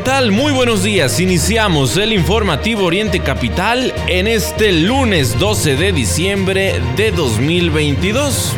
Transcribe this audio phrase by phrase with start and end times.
[0.00, 0.32] Hola, ¿qué tal?
[0.32, 1.20] Muy buenos días.
[1.20, 8.54] Iniciamos el informativo Oriente Capital en este lunes 12 de diciembre de 2022.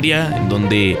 [0.00, 0.96] Día en donde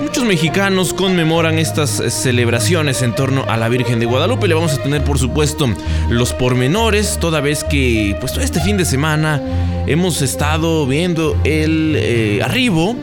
[0.00, 4.48] muchos mexicanos conmemoran estas celebraciones en torno a la Virgen de Guadalupe.
[4.48, 5.68] Le vamos a tener, por supuesto,
[6.08, 9.42] los pormenores, toda vez que, pues, todo este fin de semana
[9.86, 12.96] hemos estado viendo el eh, arribo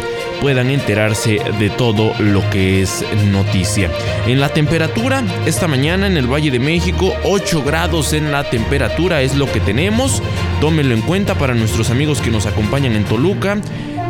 [0.41, 3.91] puedan enterarse de todo lo que es noticia.
[4.25, 9.21] En la temperatura, esta mañana en el Valle de México, 8 grados en la temperatura
[9.21, 10.23] es lo que tenemos.
[10.61, 13.59] Tómenlo en cuenta para nuestros amigos que nos acompañan en Toluca.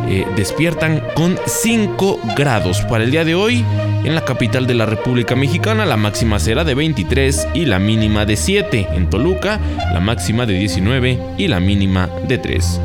[0.07, 2.81] Eh, despiertan con 5 grados.
[2.81, 3.65] Para el día de hoy,
[4.03, 8.25] en la capital de la República Mexicana, la máxima será de 23 y la mínima
[8.25, 8.87] de 7.
[8.93, 9.59] En Toluca,
[9.93, 12.79] la máxima de 19 y la mínima de 3.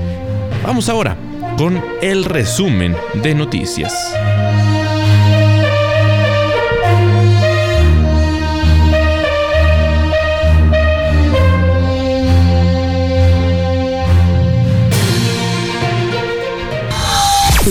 [0.63, 1.17] Vamos ahora
[1.57, 4.15] con el resumen de noticias.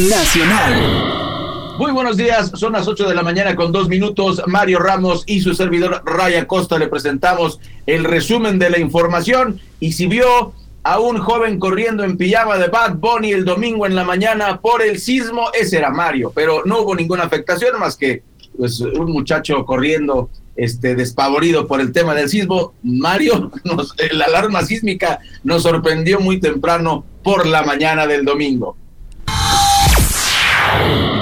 [0.07, 1.75] Nacional.
[1.77, 4.41] Muy buenos días, son las 8 de la mañana con dos minutos.
[4.47, 9.59] Mario Ramos y su servidor Raya Costa le presentamos el resumen de la información.
[9.81, 13.95] Y si vio a un joven corriendo en pijama de Bad Bunny el domingo en
[13.95, 18.23] la mañana por el sismo, ese era Mario, pero no hubo ninguna afectación más que
[18.57, 22.73] pues un muchacho corriendo este despavorido por el tema del sismo.
[22.83, 23.51] Mario,
[24.13, 28.77] la alarma sísmica nos sorprendió muy temprano por la mañana del domingo.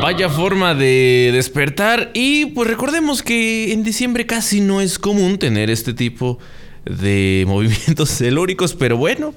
[0.01, 5.69] Vaya forma de despertar y pues recordemos que en diciembre casi no es común tener
[5.69, 6.39] este tipo
[6.85, 9.33] de movimientos telúricos, pero bueno,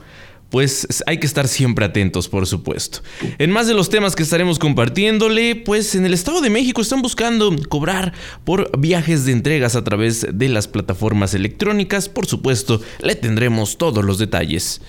[0.51, 3.01] pues hay que estar siempre atentos, por supuesto.
[3.39, 7.03] En más de los temas que estaremos compartiéndole, pues en el Estado de México están
[7.03, 8.13] buscando cobrar
[8.45, 12.09] por viajes de entregas a través de las plataformas electrónicas.
[12.09, 14.83] Por supuesto, le tendremos todos los detalles.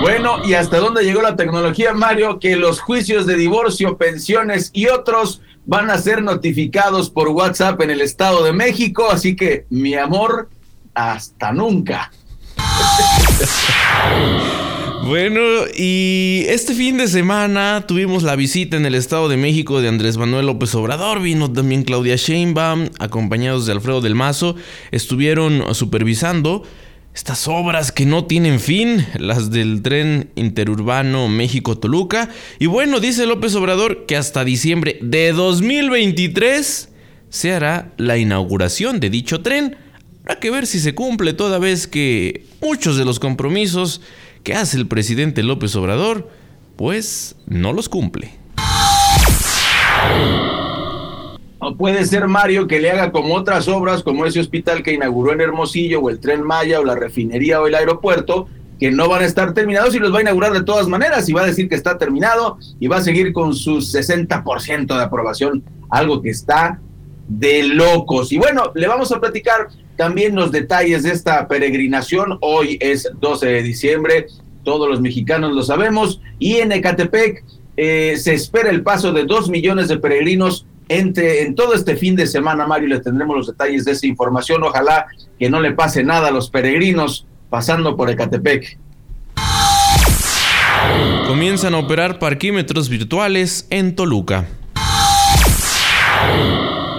[0.00, 2.38] Bueno, ¿y hasta dónde llegó la tecnología, Mario?
[2.40, 7.90] Que los juicios de divorcio, pensiones y otros van a ser notificados por WhatsApp en
[7.90, 10.48] el Estado de México, así que, mi amor,
[10.94, 12.10] hasta nunca.
[15.04, 15.40] Bueno,
[15.76, 20.16] y este fin de semana tuvimos la visita en el Estado de México de Andrés
[20.16, 24.54] Manuel López Obrador, vino también Claudia Sheinbaum, acompañados de Alfredo del Mazo,
[24.92, 26.62] estuvieron supervisando
[27.14, 32.30] estas obras que no tienen fin, las del tren interurbano México-Toluca.
[32.58, 36.88] Y bueno, dice López Obrador que hasta diciembre de 2023
[37.28, 39.76] se hará la inauguración de dicho tren.
[40.22, 44.00] Habrá que ver si se cumple toda vez que muchos de los compromisos
[44.42, 46.30] que hace el presidente López Obrador,
[46.76, 48.32] pues no los cumple.
[51.76, 55.40] Puede ser Mario que le haga como otras obras, como ese hospital que inauguró en
[55.40, 58.48] Hermosillo, o el tren Maya, o la refinería, o el aeropuerto,
[58.80, 61.32] que no van a estar terminados y los va a inaugurar de todas maneras y
[61.32, 65.62] va a decir que está terminado y va a seguir con su 60% de aprobación,
[65.88, 66.80] algo que está
[67.28, 68.32] de locos.
[68.32, 72.38] Y bueno, le vamos a platicar también los detalles de esta peregrinación.
[72.40, 74.26] Hoy es 12 de diciembre,
[74.64, 77.44] todos los mexicanos lo sabemos, y en Ecatepec
[77.76, 80.66] eh, se espera el paso de dos millones de peregrinos
[80.98, 84.62] entre, en todo este fin de semana, Mario, le tendremos los detalles de esa información.
[84.62, 85.06] Ojalá
[85.38, 88.78] que no le pase nada a los peregrinos pasando por Ecatepec.
[91.26, 94.46] Comienzan a operar parquímetros virtuales en Toluca.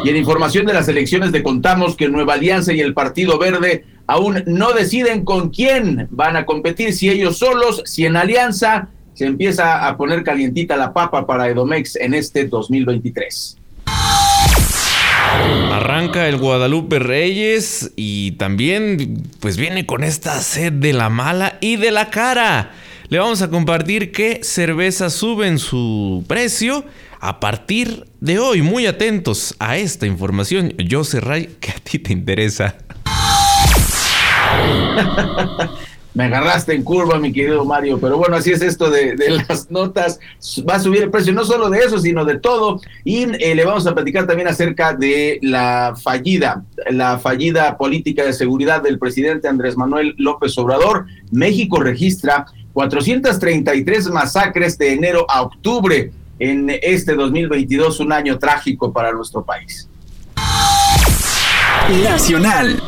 [0.04, 3.86] Y en información de las elecciones le contamos que Nueva Alianza y el Partido Verde
[4.06, 9.25] aún no deciden con quién van a competir, si ellos solos, si en alianza se
[9.25, 13.57] empieza a poner calientita la papa para Edomex en este 2023.
[15.72, 21.78] Arranca el Guadalupe Reyes y también pues viene con esta sed de la mala y
[21.78, 22.72] de la cara.
[23.10, 25.10] Le vamos a compartir qué cerveza
[25.48, 26.86] en su precio
[27.20, 28.62] a partir de hoy.
[28.62, 30.74] Muy atentos a esta información.
[30.78, 32.76] Yo Ray, que a ti te interesa.
[36.13, 39.15] Me agarraste en curva, mi querido Mario, pero bueno, así es esto de,
[39.50, 40.19] las notas.
[40.69, 42.80] Va a subir el precio no solo de eso, sino de todo.
[43.04, 48.33] Y eh, le vamos a platicar también acerca de la fallida, la fallida política de
[48.33, 51.07] seguridad del presidente Andrés Manuel López Obrador.
[51.31, 59.12] México registra 433 masacres de enero a octubre en este 2022, un año trágico para
[59.13, 59.88] nuestro país.
[62.04, 62.81] Nacional.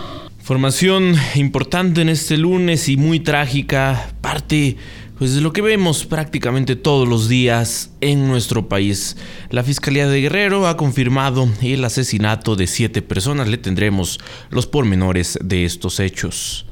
[0.46, 4.78] Información importante en este lunes y muy trágica, parte
[5.18, 9.18] pues de lo que vemos prácticamente todos los días en nuestro país.
[9.50, 13.48] La Fiscalía de Guerrero ha confirmado el asesinato de siete personas.
[13.48, 14.20] Le tendremos
[14.52, 16.68] los pormenores de estos hechos.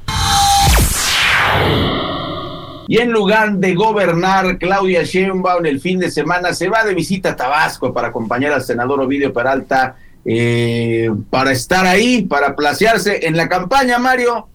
[2.87, 7.31] Y en lugar de gobernar, Claudia Sheinbaum el fin de semana se va de visita
[7.31, 13.35] a Tabasco para acompañar al senador Ovidio Peralta eh, para estar ahí, para placearse en
[13.35, 14.47] la campaña, Mario,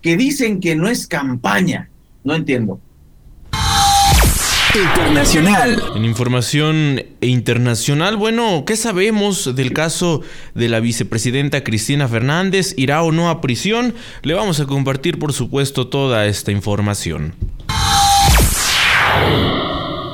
[0.00, 1.88] que dicen que no es campaña.
[2.24, 2.80] No entiendo.
[4.74, 5.82] Internacional.
[5.94, 10.22] En información internacional, bueno, ¿qué sabemos del caso
[10.54, 12.72] de la vicepresidenta Cristina Fernández?
[12.78, 13.94] ¿Irá o no a prisión?
[14.22, 17.34] Le vamos a compartir, por supuesto, toda esta información.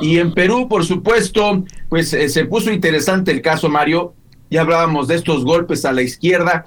[0.02, 4.14] Y en Perú, por supuesto, pues eh, se puso interesante el caso, Mario,
[4.50, 6.64] ya hablábamos de estos golpes a la izquierda,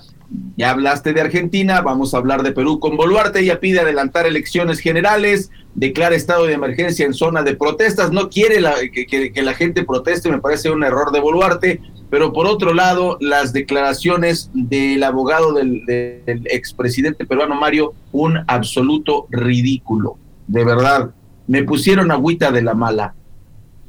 [0.56, 4.80] ya hablaste de Argentina, vamos a hablar de Perú con Boluarte, ella pide adelantar elecciones
[4.80, 10.30] generales, declara estado de emergencia en zona de protestas, no quiere que, la gente proteste,
[10.30, 15.86] me parece un error de Boluarte, pero por otro lado, las declaraciones del abogado del,
[15.86, 20.18] del expresidente peruano Mario, un absoluto ridículo,
[20.48, 21.12] de verdad,
[21.48, 23.14] me pusieron agüita de la mala.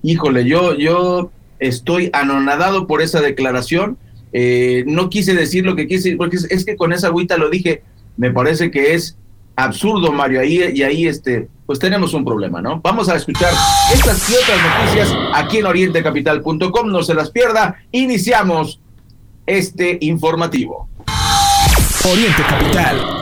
[0.02, 1.30] Híjole, yo, yo
[1.62, 3.96] estoy anonadado por esa declaración.
[4.32, 7.82] Eh, no quise decir lo que quise, porque es, que con esa agüita lo dije,
[8.16, 9.16] me parece que es
[9.56, 12.80] absurdo, Mario, ahí, y ahí este, pues tenemos un problema, ¿no?
[12.82, 13.52] Vamos a escuchar
[13.92, 18.80] estas y otras noticias aquí en orientecapital.com, no se las pierda, iniciamos
[19.46, 20.88] este informativo.
[22.04, 23.21] Oriente Capital.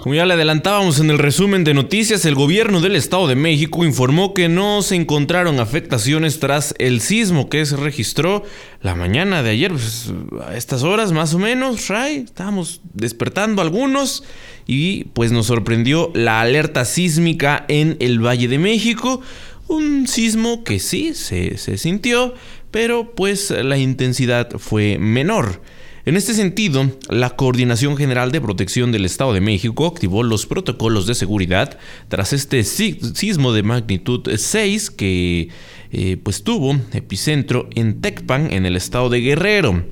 [0.00, 3.84] Como ya le adelantábamos en el resumen de noticias, el gobierno del Estado de México
[3.84, 8.42] informó que no se encontraron afectaciones tras el sismo que se registró
[8.80, 10.10] la mañana de ayer, pues,
[10.46, 14.24] a estas horas más o menos, Ray, estábamos despertando algunos
[14.66, 19.20] y pues nos sorprendió la alerta sísmica en el Valle de México,
[19.68, 22.32] un sismo que sí se, se sintió,
[22.70, 25.60] pero pues la intensidad fue menor.
[26.10, 31.06] En este sentido, la Coordinación General de Protección del Estado de México activó los protocolos
[31.06, 31.78] de seguridad
[32.08, 35.50] tras este sismo de magnitud 6 que
[35.92, 39.84] eh, pues tuvo epicentro en Tecpan, en el estado de Guerrero.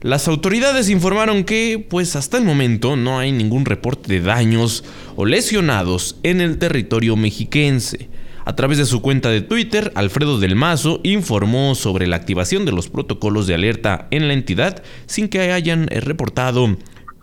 [0.00, 4.84] Las autoridades informaron que, pues hasta el momento, no hay ningún reporte de daños
[5.16, 8.08] o lesionados en el territorio mexiquense.
[8.48, 12.72] A través de su cuenta de Twitter, Alfredo del Mazo informó sobre la activación de
[12.72, 16.78] los protocolos de alerta en la entidad sin que hayan eh, reportado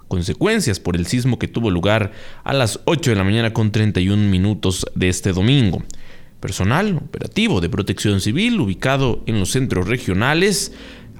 [0.07, 2.11] consecuencias por el sismo que tuvo lugar
[2.43, 5.81] a las 8 de la mañana con 31 minutos de este domingo.
[6.39, 10.73] Personal operativo de protección civil ubicado en los centros regionales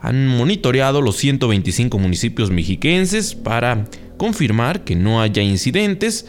[0.04, 3.86] han monitoreado los 125 municipios mexiquenses para
[4.18, 6.28] confirmar que no haya incidentes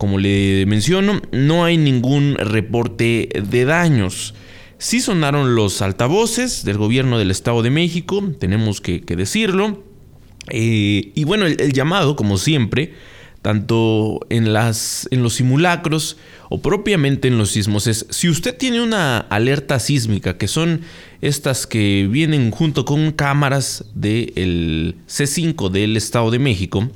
[0.00, 4.32] como le menciono, no hay ningún reporte de daños.
[4.78, 9.84] Sí sonaron los altavoces del gobierno del Estado de México, tenemos que, decirlo.
[10.48, 12.94] Eh, y bueno, el, llamado, como siempre,
[13.42, 16.16] tanto en, las, en los simulacros
[16.48, 20.80] o propiamente en los sismos, es si usted tiene una alerta sísmica, que son
[21.20, 26.88] estas que vienen junto con cámaras del C5 del Estado de México,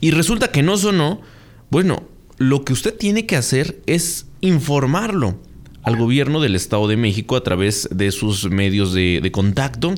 [0.00, 1.20] y resulta que no sonó,
[1.68, 2.08] bueno,
[2.38, 5.38] lo que usted tiene que hacer es informarlo
[5.82, 9.94] al gobierno del Estado de México a través de sus medios de, contacto,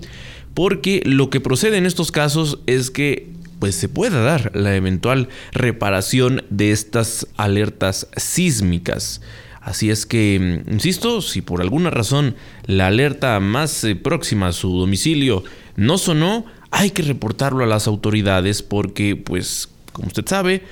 [0.54, 5.28] porque lo que procede en estos casos es que pues se pueda dar la eventual
[5.52, 9.22] reparación de estas alertas sísmicas.
[9.60, 12.34] Así es que, insisto, si por alguna razón
[12.66, 15.44] la alerta más eh, próxima a su domicilio
[15.76, 20.62] no sonó, hay que reportarlo a las autoridades porque, pues, como usted sabe,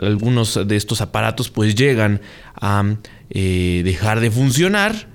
[0.00, 2.20] algunos de estos aparatos pues llegan
[2.54, 2.96] a
[3.30, 5.08] eh, dejar de funcionar.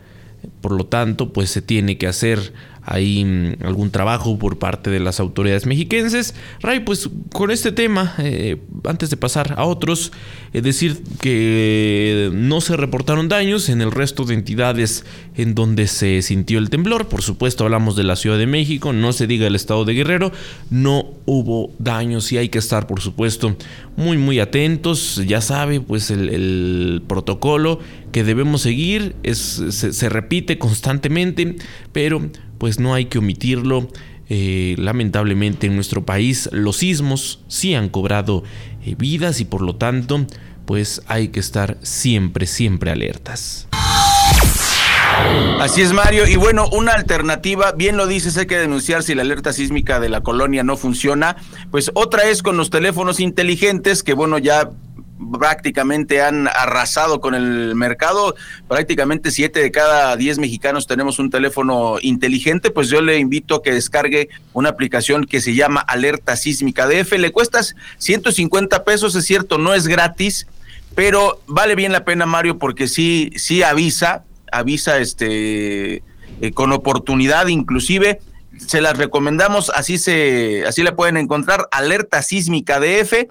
[0.62, 2.54] Por lo tanto, pues se tiene que hacer
[2.86, 6.36] hay mm, algún trabajo por parte de las autoridades mexiquenses.
[6.62, 10.12] Ray, pues con este tema, eh, antes de pasar a otros,
[10.54, 16.22] es decir que no se reportaron daños en el resto de entidades en donde se
[16.22, 17.08] sintió el temblor.
[17.08, 20.32] Por supuesto, hablamos de la Ciudad de México, no se diga el estado de Guerrero,
[20.70, 23.56] no hubo daños y hay que estar, por supuesto,
[23.96, 25.22] muy, muy atentos.
[25.26, 27.80] Ya sabe, pues el, protocolo
[28.12, 31.56] que debemos seguir es, se repite constantemente,
[31.92, 32.30] pero
[32.64, 33.90] pues no hay que omitirlo.
[34.30, 38.46] Eh, lamentablemente en nuestro país los sismos sí han cobrado
[38.86, 40.26] eh, vidas y por lo tanto
[40.66, 43.68] pues hay que estar siempre, siempre alertas.
[45.60, 46.26] Así es, Mario.
[46.26, 50.08] Y bueno, una alternativa, bien lo dices, hay que denunciar si la alerta sísmica de
[50.08, 51.36] la colonia no funciona.
[51.70, 54.70] Pues otra es con los teléfonos inteligentes, que bueno, ya
[55.40, 58.36] prácticamente han arrasado con el mercado.
[58.68, 62.72] Prácticamente siete de cada diez mexicanos tenemos un teléfono inteligente.
[62.72, 67.14] Pues yo le invito a que descargue una aplicación que se llama Alerta Sísmica DF.
[67.14, 70.48] Le cuestas 150 pesos, es cierto, no es gratis,
[70.96, 76.04] pero vale bien la pena, Mario, porque sí, sí avisa, avisa este
[76.42, 78.20] eh, con oportunidad, inclusive.
[78.68, 83.26] Se las recomendamos, así se, así la pueden encontrar, Alerta Sísmica DF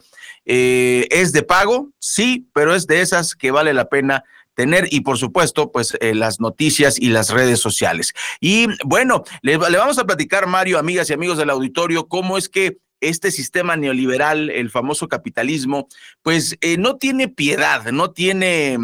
[0.45, 1.91] eh, ¿Es de pago?
[1.99, 6.15] Sí, pero es de esas que vale la pena tener y por supuesto pues eh,
[6.15, 8.13] las noticias y las redes sociales.
[8.41, 12.79] Y bueno, le, vamos a platicar Mario, amigas y amigos del auditorio, cómo es que
[13.01, 15.89] este sistema neoliberal, el famoso capitalismo,
[16.23, 18.77] pues eh, no tiene piedad, no tiene,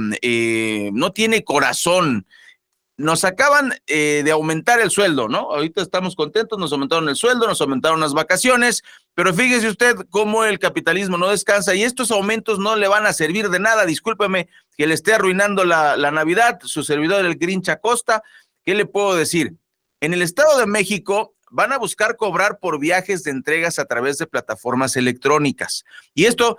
[0.93, 2.27] no tiene corazón,
[2.99, 5.53] nos acaban eh, de aumentar el sueldo, ¿no?
[5.53, 8.83] Ahorita estamos contentos, nos aumentaron el sueldo, nos aumentaron las vacaciones,
[9.15, 13.13] pero fíjese usted cómo el capitalismo no descansa y estos aumentos no le van a
[13.13, 13.87] servir de nada.
[13.87, 18.25] Discúlpeme que le esté arruinando la, la Navidad, su servidor el Grinch Acosta.
[18.65, 19.55] ¿Qué le puedo decir?
[20.01, 24.19] En el Estado de México van a buscar cobrar por viajes de entregas a través
[24.19, 25.85] de plataformas electrónicas.
[26.15, 26.59] Y esto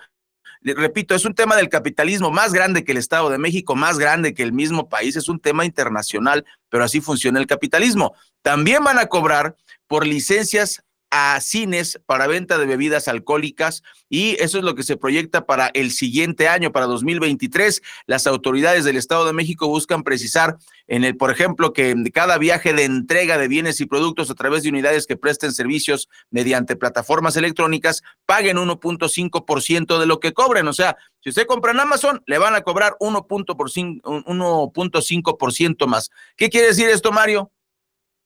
[0.62, 4.34] repito, es un tema del capitalismo más grande que el Estado de México, más grande
[4.34, 8.14] que el mismo país, es un tema internacional, pero así funciona el capitalismo.
[8.42, 9.56] También van a cobrar
[9.88, 14.98] por licencias a cines para venta de bebidas alcohólicas y eso es lo que se
[14.98, 17.82] proyecta para el siguiente año, para 2023.
[18.06, 22.74] Las autoridades del Estado de México buscan precisar en el, por ejemplo, que cada viaje
[22.74, 27.36] de entrega de bienes y productos a través de unidades que presten servicios mediante plataformas
[27.36, 30.68] electrónicas paguen 1.5% de lo que cobren.
[30.68, 36.10] O sea, si usted compra en Amazon, le van a cobrar 1.5% más.
[36.36, 37.52] ¿Qué quiere decir esto, Mario?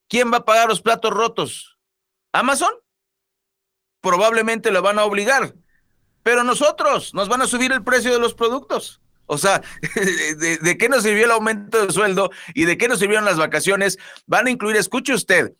[0.08, 1.73] ¿Quién va a pagar los platos rotos?
[2.34, 2.72] Amazon
[4.02, 5.56] probablemente lo van a obligar,
[6.24, 9.02] pero nosotros nos van a subir el precio de los productos.
[9.26, 9.62] O sea,
[10.38, 13.98] de, qué nos sirvió el aumento de sueldo y de qué nos sirvieron las vacaciones?
[14.26, 15.54] Van a incluir, escuche usted,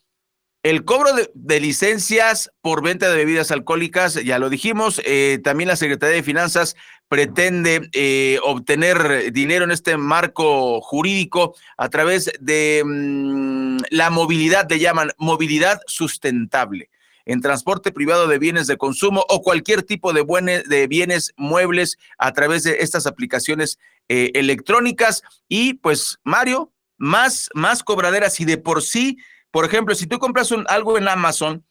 [0.62, 5.76] el cobro de, licencias por venta de bebidas alcohólicas, ya lo dijimos, eh, también la
[5.76, 6.76] Secretaría de Finanzas
[7.08, 14.78] pretende eh, obtener dinero en este marco jurídico a través de mm, la movilidad, le
[14.78, 16.90] llaman movilidad sustentable
[17.26, 22.32] en transporte privado de bienes de consumo o cualquier tipo de, de bienes muebles a
[22.32, 25.22] través de estas aplicaciones eh, electrónicas.
[25.48, 29.18] Y pues, Mario, más, más cobraderas y de por sí,
[29.50, 31.64] por ejemplo, si tú compras un, algo en Amazon,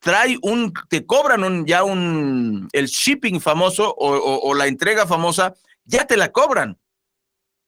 [0.00, 5.54] trae un, te cobran un, ya un, el shipping famoso o, la entrega famosa,
[5.84, 6.78] ya te la cobran.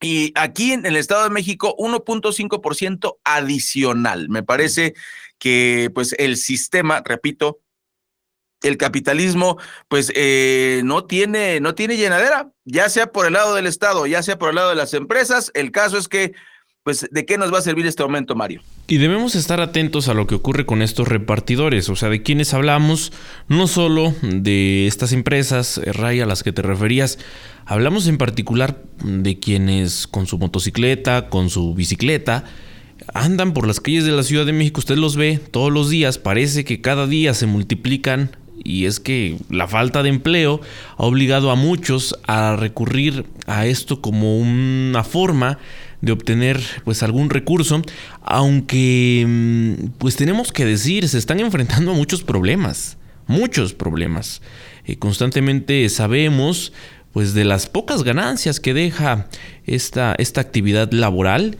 [0.01, 4.29] Y aquí en el Estado de México, 1.5% adicional.
[4.29, 4.95] Me parece
[5.39, 7.61] que pues el sistema, repito,
[8.63, 9.59] el capitalismo
[9.89, 14.23] pues eh, no tiene no tiene llenadera, ya sea por el lado del Estado, ya
[14.23, 15.51] sea por el lado de las empresas.
[15.55, 16.33] El caso es que
[16.85, 18.61] pues ¿de qué nos va a servir este aumento, Mario?
[18.89, 22.55] Y debemos estar atentos a lo que ocurre con estos repartidores, o sea, de quienes
[22.55, 23.13] hablamos,
[23.49, 27.19] no solo de estas empresas, eh, Ray, a las que te referías,
[27.67, 32.45] hablamos en particular de quienes con su motocicleta, con su bicicleta,
[33.15, 36.19] andan por las calles de la Ciudad de México, usted los ve todos los días,
[36.19, 40.61] parece que cada día se multiplican y es que la falta de empleo
[40.97, 45.59] ha obligado a muchos a recurrir a esto como una forma
[46.03, 47.81] de obtener pues algún recurso,
[48.23, 54.43] aunque mm, pues tenemos que decir, se están enfrentando a muchos problemas, muchos problemas.
[54.85, 56.73] Eh, constantemente sabemos
[57.13, 59.29] pues de las pocas ganancias que deja
[59.67, 61.57] esta, esta actividad laboral.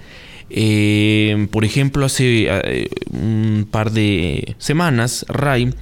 [0.51, 5.73] Eh, por ejemplo, hace eh, un par de semanas, Ray,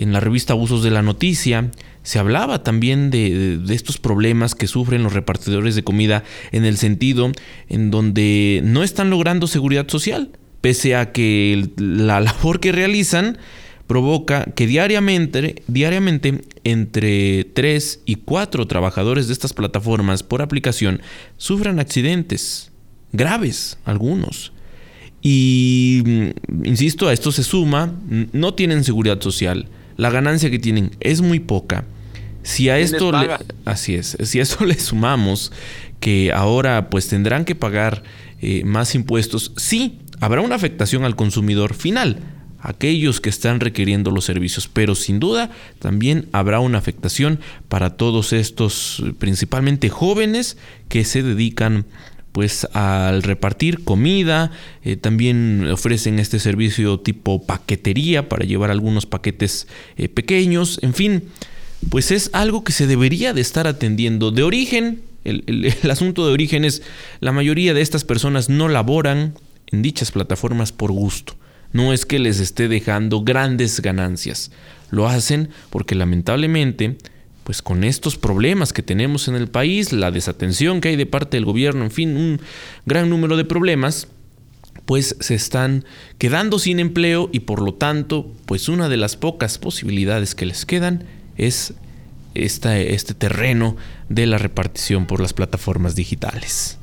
[0.00, 1.70] en la revista Abusos de la Noticia,
[2.02, 7.30] se hablaba también de, estos problemas que sufren los repartidores de comida en el sentido
[7.68, 10.30] en donde no están logrando seguridad social.
[10.60, 13.38] pese a que la labor que realizan
[13.86, 21.02] provoca que diariamente, diariamente entre 3 y 4 trabajadores de estas plataformas por aplicación
[21.36, 22.70] sufran accidentes
[23.12, 24.52] graves, algunos.
[25.22, 27.92] Y, mm, insisto, a esto se suma,
[28.32, 29.66] no tienen seguridad social,
[30.00, 31.84] la ganancia que tienen es muy poca.
[32.42, 35.52] Si a esto le, así es, si a esto le sumamos
[36.00, 38.02] que ahora pues tendrán que pagar
[38.40, 42.16] eh, más impuestos, sí, habrá una afectación al consumidor final,
[42.60, 47.38] aquellos que están requiriendo los servicios, pero sin duda también habrá una afectación
[47.68, 50.56] para todos estos, principalmente jóvenes,
[50.88, 51.84] que se dedican
[52.32, 54.52] pues al repartir comida,
[54.84, 61.24] eh, también ofrecen este servicio tipo paquetería para llevar algunos paquetes eh, pequeños, en fin,
[61.88, 64.30] pues es algo que se debería de estar atendiendo.
[64.30, 66.82] De origen, el, el asunto de origen es,
[67.20, 69.34] la mayoría de estas personas no laboran
[69.72, 71.36] en dichas plataformas por gusto
[71.72, 74.50] no es que les esté dejando grandes ganancias.
[74.90, 76.96] Lo hacen porque lamentablemente,
[77.44, 81.36] pues con estos problemas que tenemos en el país, la desatención que hay de parte
[81.36, 82.40] del gobierno, en fin, un
[82.86, 84.08] gran número de problemas,
[84.86, 85.84] pues se están
[86.18, 90.66] quedando sin empleo y por lo tanto, pues una de las pocas posibilidades que les
[90.66, 91.04] quedan
[91.36, 91.74] es
[92.34, 93.76] este terreno
[94.08, 96.78] de la repartición por las plataformas digitales.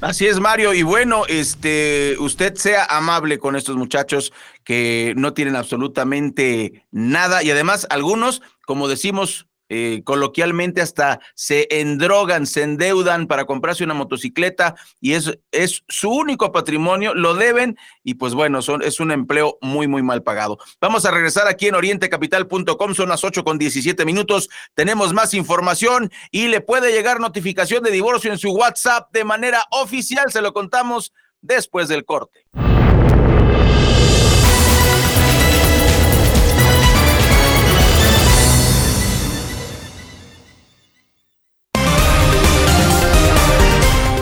[0.00, 0.74] Así es, Mario.
[0.74, 4.32] Y bueno, este, usted sea amable con estos muchachos
[4.62, 12.46] que no tienen absolutamente nada y además algunos, como decimos eh, coloquialmente hasta se endrogan,
[12.46, 18.14] se endeudan para comprarse una motocicleta y es, es su único patrimonio, lo deben y
[18.14, 20.58] pues bueno, son, es un empleo muy, muy mal pagado.
[20.80, 26.10] Vamos a regresar aquí en orientecapital.com, son las 8 con 17 minutos, tenemos más información
[26.30, 30.52] y le puede llegar notificación de divorcio en su WhatsApp de manera oficial, se lo
[30.52, 32.46] contamos después del corte.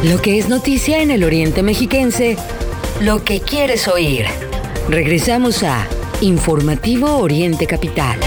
[0.04, 2.36] Lo que es noticia en el Oriente Mexiquense,
[3.00, 4.26] lo que quieres oír.
[4.90, 5.88] Regresamos a
[6.20, 8.18] Informativo Oriente Capital.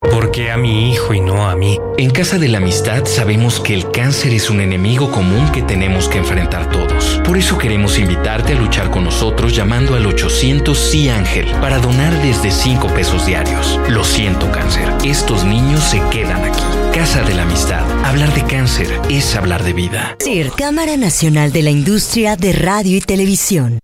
[0.00, 1.78] ¿Por qué a mi hijo y no a mí?
[1.96, 6.10] En Casa de la Amistad sabemos que el cáncer es un enemigo común que tenemos
[6.10, 7.22] que enfrentar todos.
[7.24, 12.12] Por eso queremos invitarte a luchar con nosotros llamando al 800 Sí Ángel para donar
[12.20, 13.80] desde 5 pesos diarios.
[13.88, 16.83] Lo siento cáncer, estos niños se quedan aquí.
[16.94, 17.84] Casa de la Amistad.
[18.04, 20.16] Hablar de cáncer es hablar de vida.
[20.22, 23.80] CIR, Cámara Nacional de la Industria de Radio y Televisión.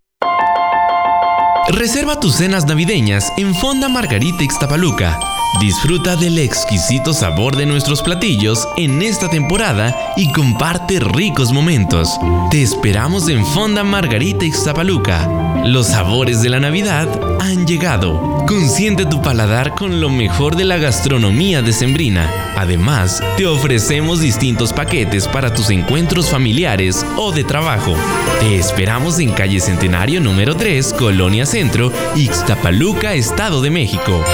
[1.70, 5.18] Reserva tus cenas navideñas en Fonda Margarita Ixtapaluca.
[5.60, 12.16] Disfruta del exquisito sabor de nuestros platillos en esta temporada y comparte ricos momentos.
[12.52, 15.49] Te esperamos en Fonda Margarita Ixtapaluca.
[15.64, 17.06] Los sabores de la Navidad
[17.38, 18.44] han llegado.
[18.46, 22.30] Consiente tu paladar con lo mejor de la gastronomía decembrina.
[22.56, 27.94] Además, te ofrecemos distintos paquetes para tus encuentros familiares o de trabajo.
[28.40, 34.24] Te esperamos en calle Centenario número 3, Colonia Centro, Ixtapaluca, Estado de México.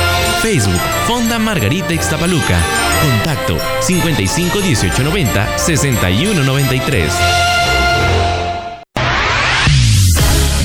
[0.42, 2.58] Facebook, Fonda Margarita Ixtapaluca.
[3.02, 5.56] Contacto 55 18 90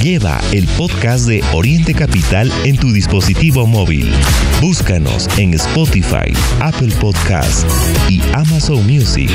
[0.01, 4.11] Lleva el podcast de Oriente Capital en tu dispositivo móvil.
[4.59, 7.69] Búscanos en Spotify, Apple Podcast
[8.09, 9.29] y Amazon Music.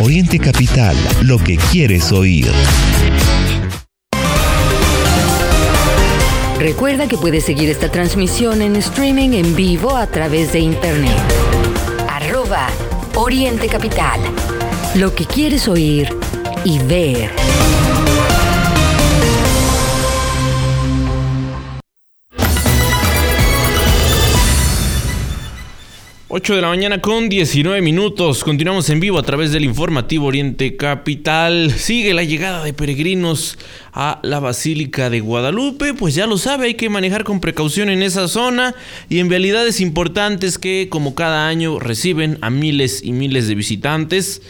[0.00, 2.50] Oriente Capital, lo que quieres oír.
[6.58, 11.12] Recuerda que puedes seguir esta transmisión en streaming en vivo a través de internet.
[12.08, 12.68] Arroba
[13.16, 14.18] Oriente Capital.
[14.94, 16.08] Lo que quieres oír
[16.64, 17.30] y ver.
[26.32, 28.44] 8 de la mañana con 19 minutos.
[28.44, 31.72] Continuamos en vivo a través del informativo Oriente Capital.
[31.76, 33.58] Sigue la llegada de peregrinos
[33.92, 35.92] a la Basílica de Guadalupe.
[35.92, 38.76] Pues ya lo sabe, hay que manejar con precaución en esa zona
[39.08, 44.40] y en vialidades importantes que como cada año reciben a miles y miles de visitantes.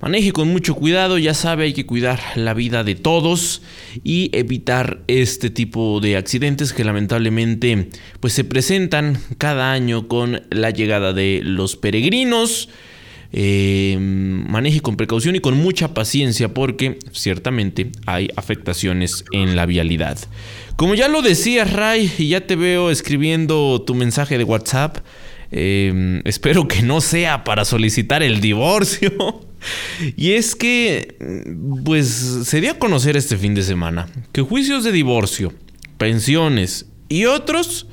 [0.00, 3.60] Maneje con mucho cuidado, ya sabe, hay que cuidar la vida de todos
[4.02, 10.70] y evitar este tipo de accidentes que lamentablemente pues se presentan cada año con la
[10.70, 12.70] llegada de los peregrinos.
[13.32, 20.18] Eh, maneje con precaución y con mucha paciencia porque ciertamente hay afectaciones en la vialidad.
[20.76, 24.96] Como ya lo decía Ray y ya te veo escribiendo tu mensaje de WhatsApp,
[25.52, 29.44] eh, espero que no sea para solicitar el divorcio.
[30.16, 31.16] Y es que,
[31.84, 32.06] pues,
[32.44, 35.52] se dio a conocer este fin de semana que juicios de divorcio,
[35.98, 37.86] pensiones y otros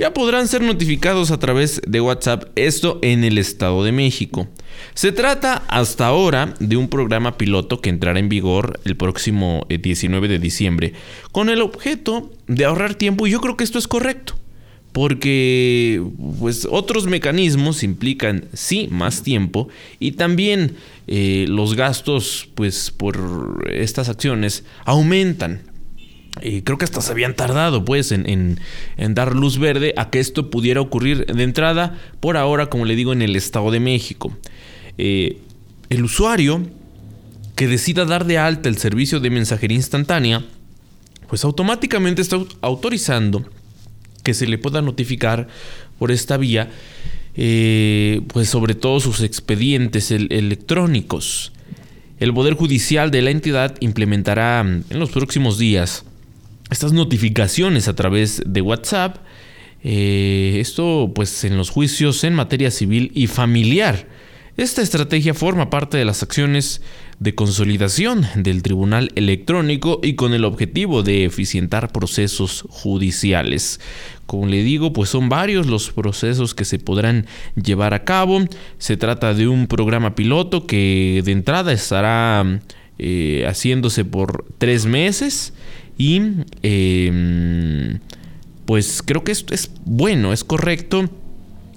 [0.00, 4.48] ya podrán ser notificados a través de WhatsApp, esto en el Estado de México.
[4.94, 10.26] Se trata hasta ahora de un programa piloto que entrará en vigor el próximo 19
[10.26, 10.94] eh, de diciembre,
[11.32, 14.39] con el objeto de ahorrar tiempo y yo creo que esto es correcto.
[14.92, 16.02] Porque
[16.38, 19.68] pues, otros mecanismos implican sí más tiempo
[20.00, 20.74] y también
[21.06, 25.70] eh, los gastos pues, por estas acciones aumentan
[26.64, 28.58] creo que hasta se habían tardado pues en,
[28.96, 33.12] dar luz verde a que esto pudiera ocurrir de entrada por ahora, como le digo,
[33.12, 34.36] en el Estado de México.
[34.98, 35.38] Eh,
[35.88, 36.62] el usuario
[37.56, 40.44] que decida dar de alta el servicio de mensajería instantánea,
[41.28, 43.44] pues automáticamente está autorizando
[44.22, 45.48] que se le pueda notificar
[45.98, 46.70] por esta vía,
[47.34, 51.52] eh, pues sobre todo sus expedientes electrónicos.
[52.18, 56.04] El Poder Judicial de la entidad implementará en los próximos días
[56.70, 59.16] estas notificaciones a través de WhatsApp.
[59.82, 64.06] Eh, esto pues en los juicios en materia civil y familiar.
[64.56, 66.82] Esta estrategia forma parte de las acciones
[67.20, 73.78] de consolidación del Tribunal Electrónico y con el objetivo de eficientar procesos judiciales.
[74.24, 77.26] Como le digo, pues son varios los procesos que se podrán
[77.62, 78.40] llevar a cabo.
[78.78, 82.60] Se trata de un programa piloto que de entrada estará
[82.98, 85.52] eh, haciéndose por tres meses
[85.98, 86.22] y
[86.62, 87.98] em,
[88.64, 91.10] pues creo que esto es bueno, es correcto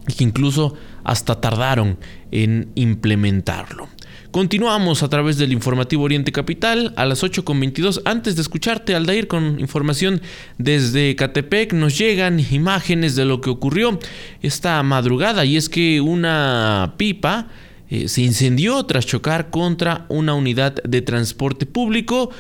[0.07, 1.97] y que incluso hasta tardaron
[2.31, 3.89] en implementarlo.
[4.33, 8.01] Continuamos a través del informativo Oriente Capital a las 8.22.
[8.03, 10.23] Antes de escucharte, Aldair, con información
[10.57, 13.99] desde Catepec, nos llegan imágenes de lo que ocurrió
[14.41, 17.49] esta madrugada y es que una pipa
[17.91, 22.31] eh, se incendió tras chocar contra una unidad de transporte público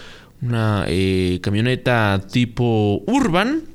[0.41, 3.65] una eh, camioneta tipo urban,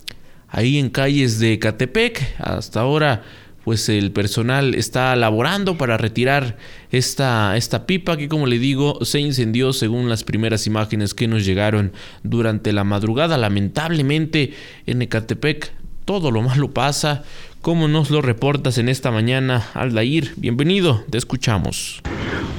[0.49, 2.35] ahí en calles de Catepec.
[2.41, 3.23] Hasta ahora,
[3.65, 6.57] pues el personal está laborando para retirar
[6.91, 11.45] esta, esta pipa que, como le digo, se incendió según las primeras imágenes que nos
[11.45, 11.93] llegaron
[12.23, 13.37] durante la madrugada.
[13.37, 14.55] Lamentablemente,
[14.87, 15.73] en Ecatepec
[16.05, 17.23] todo lo malo pasa.
[17.61, 20.33] ¿Cómo nos lo reportas en esta mañana, Aldair?
[20.37, 22.01] Bienvenido, te escuchamos.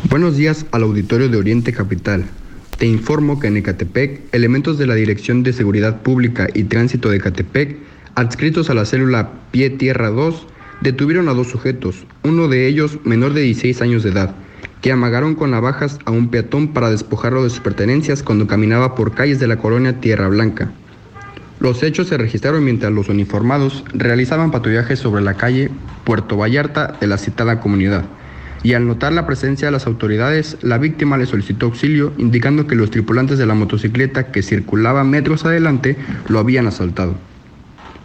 [0.03, 2.25] Buenos días al auditorio de Oriente Capital.
[2.77, 7.17] Te informo que en Ecatepec, elementos de la Dirección de Seguridad Pública y Tránsito de
[7.17, 7.77] Ecatepec,
[8.13, 10.45] adscritos a la célula Pie Tierra 2,
[10.81, 14.35] detuvieron a dos sujetos, uno de ellos menor de 16 años de edad,
[14.81, 19.13] que amagaron con navajas a un peatón para despojarlo de sus pertenencias cuando caminaba por
[19.13, 20.71] calles de la colonia Tierra Blanca.
[21.59, 25.69] Los hechos se registraron mientras los uniformados realizaban patrullaje sobre la calle
[26.05, 28.05] Puerto Vallarta de la citada comunidad
[28.63, 32.75] y al notar la presencia de las autoridades, la víctima le solicitó auxilio, indicando que
[32.75, 35.95] los tripulantes de la motocicleta que circulaba metros adelante
[36.27, 37.15] lo habían asaltado.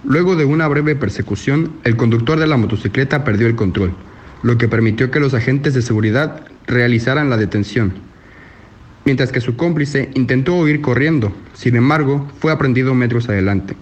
[0.07, 3.95] Luego de una breve persecución, el conductor de la motocicleta perdió el control,
[4.43, 7.95] lo que permitió que los agentes de seguridad realizaran la detención,
[9.07, 13.77] mientras que su cómplice intentó huir corriendo, sin embargo, fue aprendido metros adelante.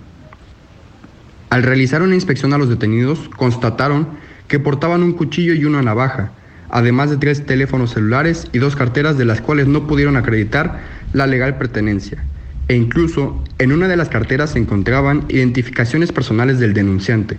[1.51, 4.07] Al realizar una inspección a los detenidos, constataron
[4.47, 6.31] que portaban un cuchillo y una navaja,
[6.71, 10.83] además de tres teléfonos celulares y dos carteras de las cuales no pudieron acreditar
[11.13, 12.25] la legal pertenencia.
[12.69, 17.39] E incluso en una de las carteras se encontraban identificaciones personales del denunciante.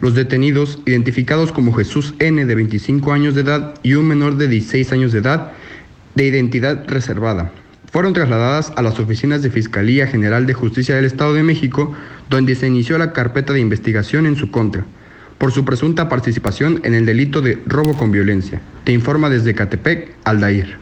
[0.00, 4.48] Los detenidos, identificados como Jesús N de 25 años de edad y un menor de
[4.48, 5.52] 16 años de edad,
[6.14, 7.52] de identidad reservada,
[7.90, 11.94] fueron trasladadas a las oficinas de Fiscalía General de Justicia del Estado de México,
[12.28, 14.84] donde se inició la carpeta de investigación en su contra
[15.38, 18.60] por su presunta participación en el delito de robo con violencia.
[18.84, 20.78] Te informa desde Catepec, Aldair.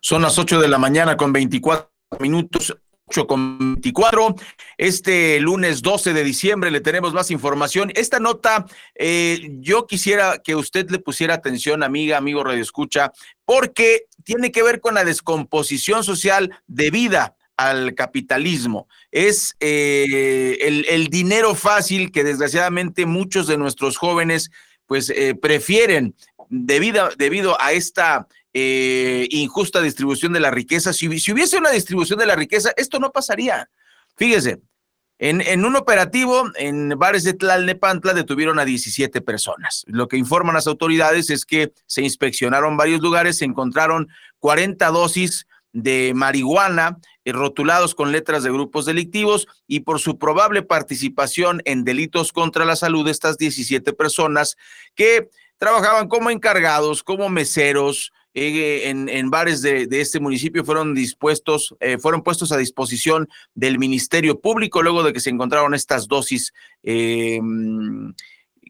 [0.00, 2.76] Son las 8 de la mañana con 24 minutos.
[3.08, 4.34] 8 con 24.
[4.78, 7.92] Este lunes 12 de diciembre le tenemos más información.
[7.94, 8.66] Esta nota,
[8.96, 13.12] eh, yo quisiera que usted le pusiera atención, amiga, amigo Radio Escucha,
[13.44, 21.06] porque tiene que ver con la descomposición social de vida al capitalismo, es eh, el,
[21.06, 24.50] dinero fácil que desgraciadamente muchos de nuestros jóvenes
[24.84, 26.14] pues eh, prefieren
[26.50, 30.94] debido, debido a esta eh, injusta distribución de la riqueza.
[30.94, 33.68] Si, hubiese una distribución de la riqueza, esto no pasaría.
[34.16, 34.60] Fíjese,
[35.18, 39.84] en, un operativo en bares de Tlalnepantla detuvieron a 17 personas.
[39.86, 45.46] Lo que informan las autoridades es que se inspeccionaron varios lugares, se encontraron 40 dosis
[45.74, 51.84] de marihuana eh, rotulados con letras de grupos delictivos y por su probable participación en
[51.84, 54.56] delitos contra la salud estas 17 personas
[54.94, 61.96] que trabajaban como encargados, como meseros, eh, en, bares de, este municipio fueron dispuestos, eh,
[61.96, 66.52] fueron puestos a disposición del Ministerio Público luego de que se encontraron estas dosis.
[66.82, 68.12] Em,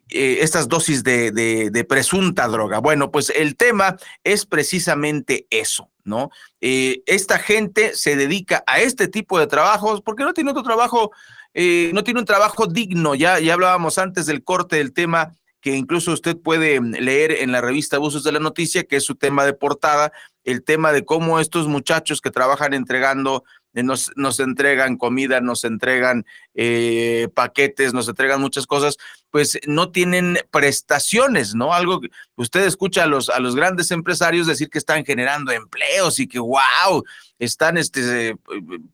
[0.09, 2.79] estas dosis de, de, presunta droga.
[2.79, 6.29] Bueno, pues el tema es precisamente eso, ¿no?
[6.61, 11.11] esta gente se dedica a este tipo de trabajos porque no tiene otro trabajo,
[11.53, 13.15] no tiene un trabajo digno.
[13.15, 17.51] Ya, ya hablábamos antes del corte del tema que incluso usted puede mm, leer en
[17.51, 20.11] la revista Abusos de la Noticia, que es su tema de portada,
[20.43, 23.43] el tema de cómo estos muchachos que trabajan entregando,
[23.83, 28.97] nos, nos entregan comida, nos entregan eh, paquetes, nos entregan muchas cosas,
[29.29, 31.73] pues no tienen prestaciones, ¿no?
[31.73, 36.19] Algo que usted escucha a los, a los grandes empresarios decir que están generando empleos
[36.19, 37.03] y que, wow,
[37.39, 38.35] están este,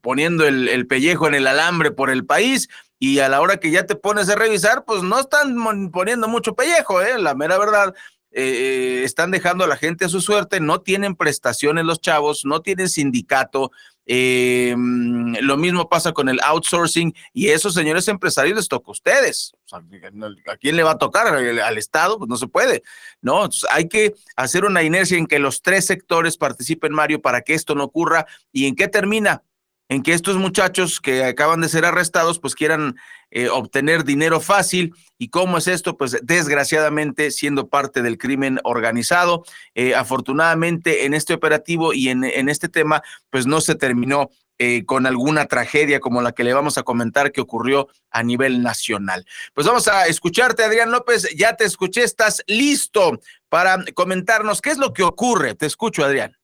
[0.01, 2.69] poniendo el, el pellejo en el alambre por el país
[3.03, 6.55] y a la hora que ya te pones a revisar, pues no están poniendo mucho
[6.55, 7.19] pellejo, ¿eh?
[7.19, 7.93] La mera verdad.
[8.31, 12.45] Eh, eh, están dejando a la gente a su suerte, no tienen prestaciones los chavos,
[12.45, 13.71] no tienen sindicato.
[14.05, 19.53] Eh, lo mismo pasa con el outsourcing y esos señores empresarios les toca a ustedes.
[19.71, 21.27] ¿A quién le va a tocar?
[21.27, 22.17] ¿Al, Estado?
[22.17, 22.83] Pues no se puede,
[23.21, 23.49] ¿no?
[23.71, 27.75] Hay que hacer una inercia en que los tres sectores participen, Mario, para que esto
[27.75, 28.25] no ocurra.
[28.51, 29.43] ¿Y en qué termina?
[29.93, 32.95] En que estos muchachos que acaban de ser arrestados pues quieran
[33.29, 34.95] eh, obtener dinero fácil.
[35.19, 35.97] ¿Y cómo es esto?
[35.97, 39.43] Pues desgraciadamente siendo parte del crimen organizado.
[39.75, 45.05] Eh, afortunadamente en este operativo y en, este tema pues no se terminó eh, con
[45.05, 49.27] alguna tragedia como la que le vamos a comentar que ocurrió a nivel nacional.
[49.53, 51.29] Pues vamos a escucharte, Adrián López.
[51.35, 55.53] Ya te escuché, estás listo para comentarnos qué es lo que ocurre.
[55.53, 56.35] Te escucho, Adrián.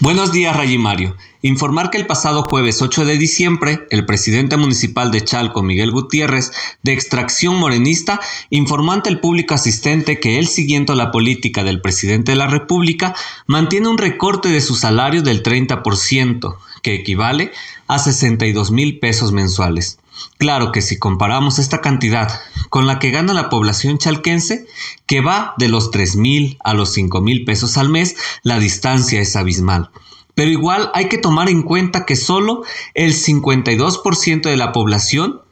[0.00, 1.16] Buenos días, Rayi Mario.
[1.40, 6.50] Informar que el pasado jueves 8 de diciembre, el presidente municipal de Chalco, Miguel Gutiérrez,
[6.82, 12.32] de extracción morenista, informó ante el público asistente que él, siguiendo la política del presidente
[12.32, 13.14] de la República,
[13.46, 17.52] mantiene un recorte de su salario del 30%, que equivale
[17.86, 19.98] a 62 mil pesos mensuales.
[20.38, 24.66] Claro que si comparamos esta cantidad con la que gana la población chalquense,
[25.06, 29.20] que va de los 3 mil a los 5 mil pesos al mes, la distancia
[29.20, 29.90] es abismal.
[30.34, 35.43] Pero igual hay que tomar en cuenta que solo el 52% de la población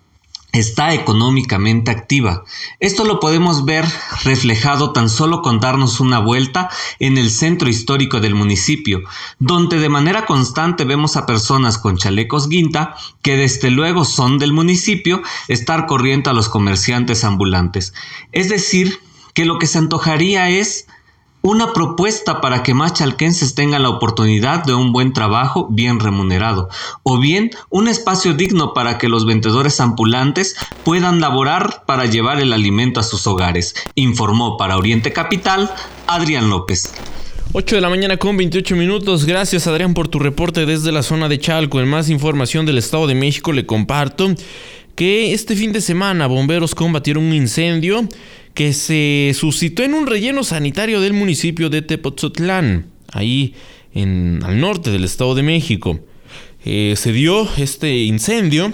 [0.52, 2.44] está económicamente activa.
[2.78, 3.86] Esto lo podemos ver
[4.22, 9.00] reflejado tan solo con darnos una vuelta en el centro histórico del municipio,
[9.38, 14.52] donde de manera constante vemos a personas con chalecos guinta que desde luego son del
[14.52, 17.94] municipio estar corriendo a los comerciantes ambulantes.
[18.32, 19.00] Es decir,
[19.34, 20.86] que lo que se antojaría es
[21.42, 26.68] una propuesta para que más chalquenses tengan la oportunidad de un buen trabajo bien remunerado,
[27.02, 32.52] o bien un espacio digno para que los vendedores ambulantes puedan laborar para llevar el
[32.52, 35.70] alimento a sus hogares, informó para Oriente Capital
[36.06, 36.94] Adrián López.
[37.54, 39.26] 8 de la mañana con 28 minutos.
[39.26, 41.80] Gracias Adrián por tu reporte desde la zona de Chalco.
[41.80, 44.34] En más información del Estado de México le comparto
[44.94, 48.08] que este fin de semana bomberos combatieron un incendio
[48.54, 53.54] que se suscitó en un relleno sanitario del municipio de Tepoztlán, ahí
[53.94, 56.00] en, al norte del Estado de México.
[56.64, 58.72] Eh, se dio este incendio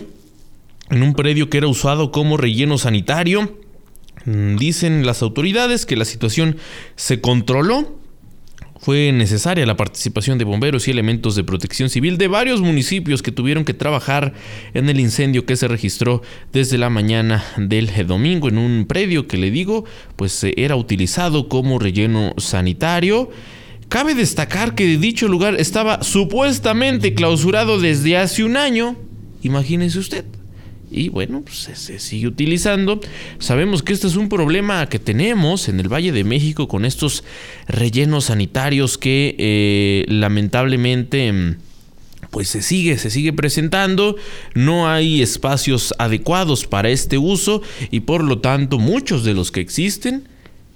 [0.90, 3.58] en un predio que era usado como relleno sanitario.
[4.24, 6.56] Mm, dicen las autoridades que la situación
[6.96, 7.97] se controló
[8.78, 13.32] fue necesaria la participación de bomberos y elementos de protección civil de varios municipios que
[13.32, 14.34] tuvieron que trabajar
[14.74, 19.36] en el incendio que se registró desde la mañana del domingo en un predio que
[19.36, 19.84] le digo,
[20.16, 23.30] pues eh, era utilizado como relleno sanitario.
[23.88, 28.96] Cabe destacar que dicho lugar estaba supuestamente clausurado desde hace un año.
[29.42, 30.24] Imagínese usted
[30.90, 33.00] y bueno, pues se, sigue utilizando.
[33.38, 37.24] Sabemos que este es un problema que tenemos en el Valle de México con estos
[37.66, 41.56] rellenos sanitarios que eh, lamentablemente mm,
[42.30, 44.16] pues se sigue, se sigue presentando,
[44.54, 49.60] no hay espacios adecuados para este uso y por lo tanto muchos de los que
[49.60, 50.28] existen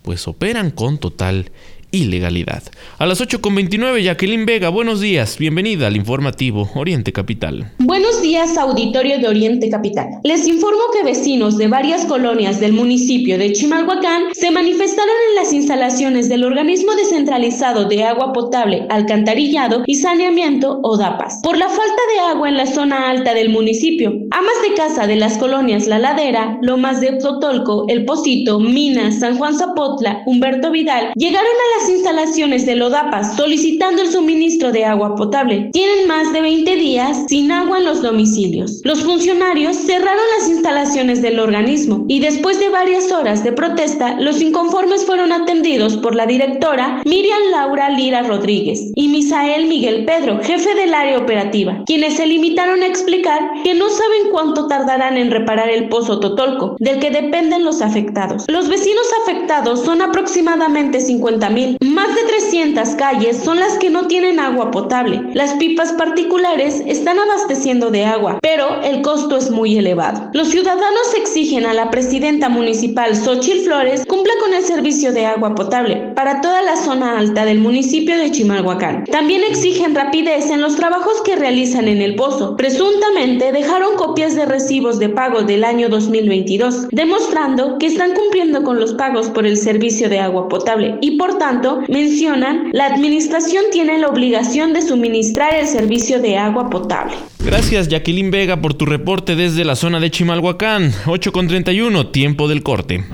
[0.03, 1.51] pues operan con total
[1.93, 2.63] ilegalidad.
[2.99, 7.71] A las 8.29, Jacqueline Vega, buenos días, bienvenida al informativo Oriente Capital.
[7.79, 10.09] Buenos días, auditorio de Oriente Capital.
[10.25, 15.53] Les informo que vecinos de varias colonias del municipio de Chimalhuacán se manifestaron en las
[15.53, 22.21] instalaciones del Organismo Descentralizado de Agua Potable, Alcantarillado y Saneamiento, ODAPAS, por la falta de
[22.31, 24.11] agua en la zona alta del municipio.
[24.31, 29.37] Amas de casa de las colonias La Ladera, Lomas de Totolco, El Pocito, Minas, San
[29.37, 34.85] Juan Zapotla, Humberto Vidal, llegaron a las las instalaciones de Lodapa solicitando el suministro de
[34.85, 35.71] agua potable.
[35.73, 38.81] Tienen más de 20 días sin agua en los domicilios.
[38.85, 44.41] Los funcionarios cerraron las instalaciones del organismo y después de varias horas de protesta, los
[44.41, 50.77] inconformes fueron atendidos por la directora Miriam Laura Lira Rodríguez y Misael Miguel Pedro, jefe
[50.77, 55.69] del área operativa, quienes se limitaron a explicar que no saben cuánto tardarán en reparar
[55.69, 58.45] el pozo Totolco, del que dependen los afectados.
[58.49, 61.72] Los vecinos afectados son aproximadamente 50 mil.
[61.81, 65.23] Más de 300 calles son las que no tienen agua potable.
[65.35, 70.31] Las pipas particulares están abasteciendo de agua, pero el costo es muy elevado.
[70.33, 75.55] Los ciudadanos exigen a la presidenta municipal Xochil Flores cumpla con el servicio de agua
[75.55, 79.05] potable para toda la zona alta del municipio de Chimalhuacán.
[79.05, 82.57] También exigen rapidez en los trabajos que realizan en el pozo.
[82.57, 88.81] Presuntamente dejaron copias de recibos de pago del año 2022, demostrando que están cumpliendo con
[88.81, 93.99] los pagos por el servicio de agua potable y por tanto mencionan la administración tiene
[93.99, 97.15] la obligación de suministrar el servicio de agua potable.
[97.45, 103.05] Gracias Jacqueline Vega por tu reporte desde la zona de Chimalhuacán, 8.31, tiempo del corte.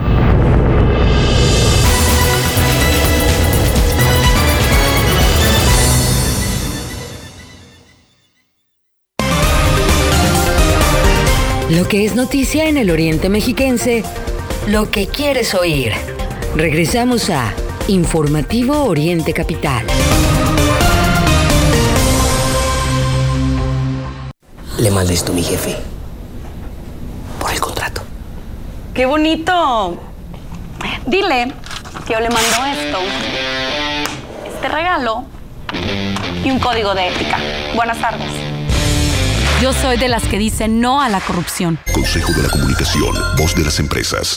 [11.71, 14.03] Lo que es noticia en el Oriente Mexiquense,
[14.69, 15.93] lo que quieres oír.
[16.57, 17.55] Regresamos a
[17.89, 19.87] Informativo Oriente Capital.
[24.77, 25.75] Le mandé esto a mi jefe.
[27.41, 28.03] Por el contrato.
[28.93, 29.99] ¡Qué bonito!
[31.07, 31.55] Dile
[32.07, 32.99] que yo le mando esto,
[34.47, 35.25] este regalo
[36.45, 37.39] y un código de ética.
[37.75, 38.31] Buenas tardes.
[39.63, 41.79] Yo soy de las que dicen no a la corrupción.
[41.95, 44.37] Consejo de la Comunicación, voz de las empresas.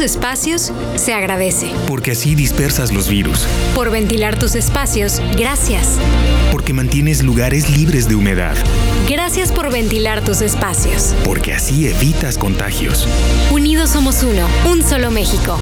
[0.00, 1.72] Espacios se agradece.
[1.86, 3.46] Porque así dispersas los virus.
[3.74, 5.98] Por ventilar tus espacios, gracias.
[6.52, 8.56] Porque mantienes lugares libres de humedad.
[9.08, 11.14] Gracias por ventilar tus espacios.
[11.24, 13.06] Porque así evitas contagios.
[13.52, 15.58] Unidos somos uno, un solo México.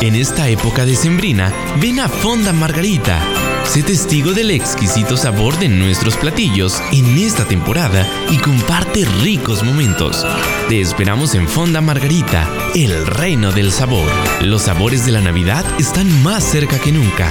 [0.00, 3.20] En esta época decembrina, ven a Fonda Margarita.
[3.64, 10.26] Sé testigo del exquisito sabor de nuestros platillos en esta temporada y comparte ricos momentos.
[10.68, 14.10] Te esperamos en Fonda Margarita, el reino del sabor.
[14.42, 17.30] Los sabores de la Navidad están más cerca que nunca.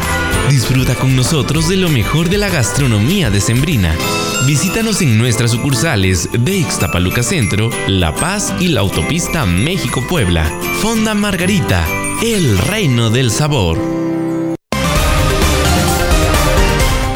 [0.50, 3.96] Disfruta con nosotros de lo mejor de la gastronomía decembrina.
[4.48, 10.52] Visítanos en nuestras sucursales de Ixtapaluca Centro, La Paz y la autopista México-Puebla.
[10.82, 11.86] Fonda Margarita,
[12.24, 14.01] el reino del sabor.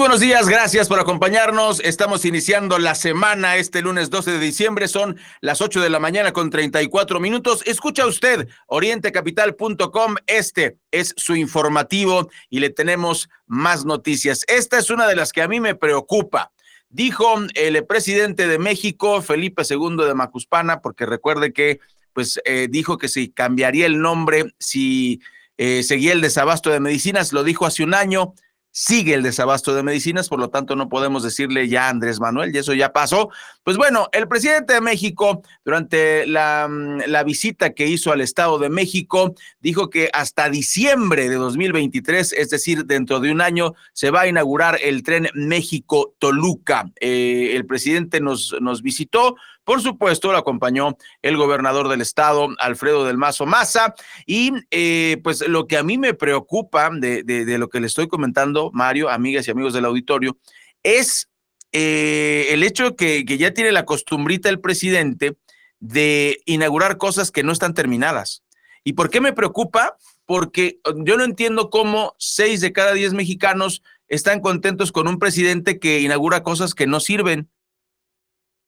[0.00, 1.78] Buenos días, gracias por acompañarnos.
[1.80, 6.32] Estamos iniciando la semana este lunes 12 de diciembre, son las 8 de la mañana
[6.32, 7.62] con 34 minutos.
[7.66, 14.46] Escucha usted orientecapital.com, este es su informativo y le tenemos más noticias.
[14.48, 16.50] Esta es una de las que a mí me preocupa.
[16.88, 21.78] Dijo el presidente de México, Felipe II de Macuspana, porque recuerde que
[22.14, 25.20] pues eh, dijo que si cambiaría el nombre si
[25.58, 28.32] eh, seguía el desabasto de medicinas, lo dijo hace un año
[28.72, 32.58] sigue el desabasto de medicinas, por lo tanto no podemos decirle ya Andrés Manuel, y
[32.58, 33.30] eso ya pasó.
[33.64, 38.58] Pues bueno, el presidente de México, durante la, mm, la, visita que hizo al Estado
[38.58, 44.10] de México, dijo que hasta diciembre de 2023, es decir, dentro de un año, se
[44.10, 46.90] va a inaugurar el tren México-Toluca.
[47.00, 53.04] Eh, el presidente nos, nos visitó, por supuesto, lo acompañó el gobernador del estado, Alfredo
[53.04, 53.94] del Mazo Maza,
[54.26, 57.86] y eh, pues lo que a mí me preocupa de, de, de, lo que le
[57.86, 60.38] estoy comentando, Mario, amigas y amigos del auditorio,
[60.82, 61.28] es
[61.72, 65.36] eh, el hecho que, que ya tiene la costumbrita el presidente
[65.78, 68.42] de inaugurar cosas que no están terminadas.
[68.82, 69.96] ¿Y por qué me preocupa?
[70.30, 75.80] porque yo no entiendo cómo seis de cada diez mexicanos están contentos con un presidente
[75.80, 77.50] que inaugura cosas que no sirven.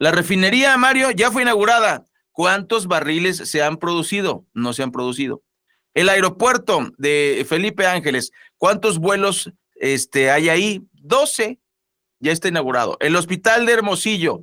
[0.03, 2.05] La refinería, Mario, ya fue inaugurada.
[2.33, 4.45] ¿Cuántos barriles se han producido?
[4.53, 5.45] No se han producido.
[5.95, 10.83] El aeropuerto de Felipe Ángeles, ¿cuántos vuelos este, hay ahí?
[10.95, 11.61] 12.
[12.19, 12.97] Ya está inaugurado.
[12.99, 14.43] El hospital de Hermosillo,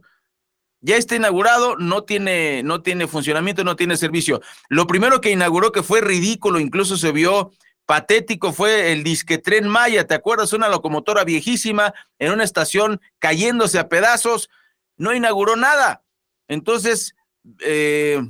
[0.80, 4.40] ya está inaugurado, no tiene, no tiene funcionamiento, no tiene servicio.
[4.70, 7.52] Lo primero que inauguró que fue ridículo, incluso se vio
[7.86, 10.54] patético, fue el disque tren Maya, ¿te acuerdas?
[10.54, 14.50] Una locomotora viejísima en una estación cayéndose a pedazos,
[15.00, 16.04] no inauguró nada.
[16.48, 17.16] Entonces,
[17.62, 18.22] eh,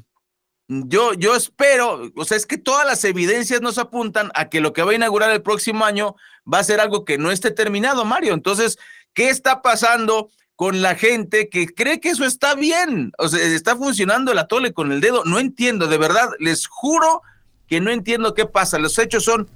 [0.69, 4.71] yo, yo espero, o sea, es que todas las evidencias nos apuntan a que lo
[4.71, 6.15] que va a inaugurar el próximo año
[6.51, 8.33] va a ser algo que no esté terminado, Mario.
[8.33, 8.77] Entonces,
[9.13, 13.11] ¿qué está pasando con la gente que cree que eso está bien?
[13.17, 15.23] O sea, está funcionando el atole con el dedo.
[15.25, 17.23] No entiendo, de verdad, les juro
[17.67, 18.77] que no entiendo qué pasa.
[18.77, 19.49] Los hechos son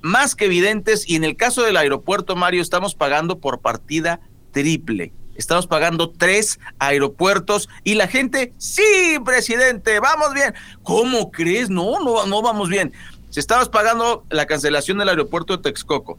[0.00, 5.12] más que evidentes y en el caso del aeropuerto, Mario, estamos pagando por partida triple
[5.38, 10.52] estamos pagando tres aeropuertos y la gente, sí, presidente, vamos bien.
[10.82, 11.70] ¿Cómo crees?
[11.70, 12.92] No, no, no vamos bien.
[13.34, 16.18] Estamos pagando la cancelación del aeropuerto de Texcoco,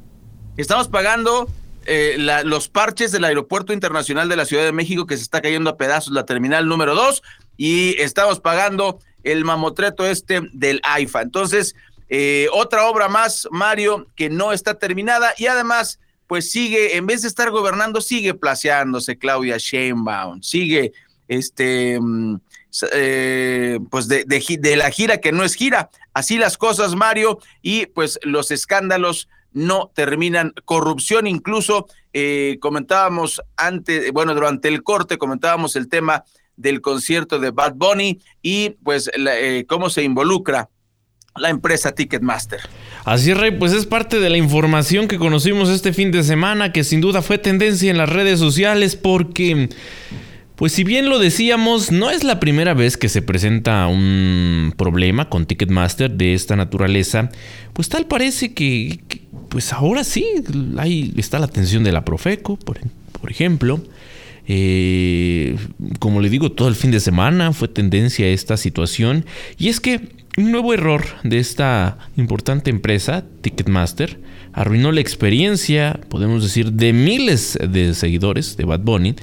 [0.57, 1.49] estamos pagando
[1.85, 2.15] eh,
[2.45, 5.77] los parches del aeropuerto internacional de la Ciudad de México que se está cayendo a
[5.77, 7.21] pedazos, la terminal número dos,
[7.57, 11.23] y estamos pagando el mamotreto este del AIFA.
[11.23, 11.75] Entonces,
[12.09, 15.99] eh, otra obra más, Mario, que no está terminada y además
[16.29, 20.93] pues sigue, en vez de estar gobernando, sigue placeándose Claudia Sheinbaum, sigue
[21.27, 22.35] este, mm,
[22.91, 25.89] eh, pues de, de, la gira que no es gira.
[26.13, 30.53] Así las cosas, Mario, y pues los escándalos no terminan.
[30.65, 36.25] Corrupción incluso, eh, comentábamos antes, bueno, durante el corte comentábamos el tema
[36.55, 40.69] del concierto de Bad Bunny y pues eh, cómo se involucra
[41.35, 42.61] la empresa Ticketmaster.
[43.09, 46.83] Así, Rey, pues es parte de la información que conocimos este fin de semana, que
[46.83, 49.67] sin duda fue tendencia en las redes sociales, porque,
[50.55, 55.27] pues si bien lo decíamos, no es la primera vez que se presenta un problema
[55.27, 57.31] con Ticketmaster de esta naturaleza,
[57.73, 58.99] pues tal parece que,
[59.49, 60.27] pues ahora sí,
[60.77, 62.77] ahí está la atención de la Profeco, por,
[63.27, 63.81] ejemplo.
[64.47, 65.55] Eh,
[65.97, 69.25] como le digo, todo el fin de semana fue tendencia esta situación.
[69.57, 74.21] Y es que un nuevo error de esta importante empresa, Ticketmaster,
[74.53, 79.15] arruinó la experiencia, podemos decir, de miles de seguidores de Bad Bunny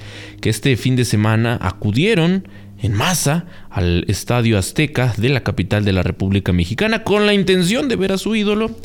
[0.43, 2.47] que este fin de semana acudieron
[2.83, 7.89] en masa al Estadio Azteca de la capital de la República Mexicana con la intención
[7.89, 8.77] de ver a su ídolo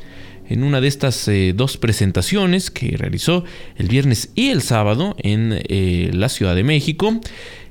[0.47, 3.43] en una de estas eh, dos presentaciones que realizó
[3.75, 7.19] el viernes y el sábado en eh, la Ciudad de México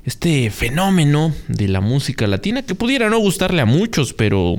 [0.03, 4.57] este fenómeno de la música latina que pudiera no gustarle a muchos, pero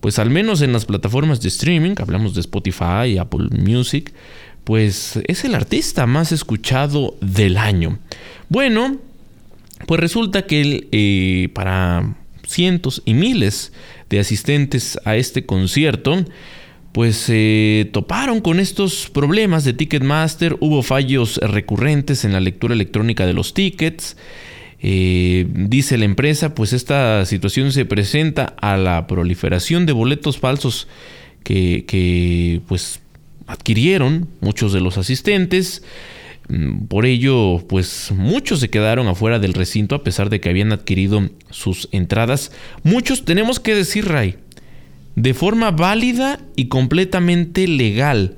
[0.00, 4.12] pues al menos en las plataformas de streaming, hablamos de Spotify, Apple Music,
[4.64, 7.98] pues es el artista más escuchado del año.
[8.48, 8.96] Bueno,
[9.86, 12.16] pues resulta que eh, para
[12.46, 13.72] cientos y miles
[14.08, 16.24] de asistentes a este concierto,
[16.92, 23.26] pues se toparon con estos problemas de Ticketmaster, hubo fallos recurrentes en la lectura electrónica
[23.26, 24.16] de los tickets,
[24.82, 30.88] eh, dice la empresa, pues esta situación se presenta a la proliferación de boletos falsos
[31.44, 33.00] que, pues
[33.46, 35.82] adquirieron muchos de los asistentes.
[36.48, 40.72] Mm, por ello, pues muchos se quedaron afuera del recinto a pesar de que habían
[40.72, 42.52] adquirido sus entradas.
[42.82, 44.36] Muchos, tenemos que decir, Ray,
[45.14, 48.36] de forma válida y completamente legal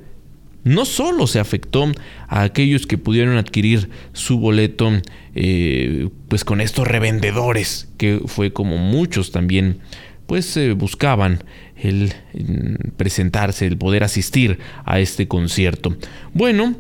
[0.65, 1.91] no solo se afectó
[2.29, 4.93] a aquellos que pudieron adquirir su boleto
[5.35, 9.79] eh, pues con estos revendedores que fue como muchos también
[10.27, 11.43] pues eh, buscaban
[11.77, 15.97] el mm, presentarse el poder asistir a este concierto.
[16.33, 16.77] Bueno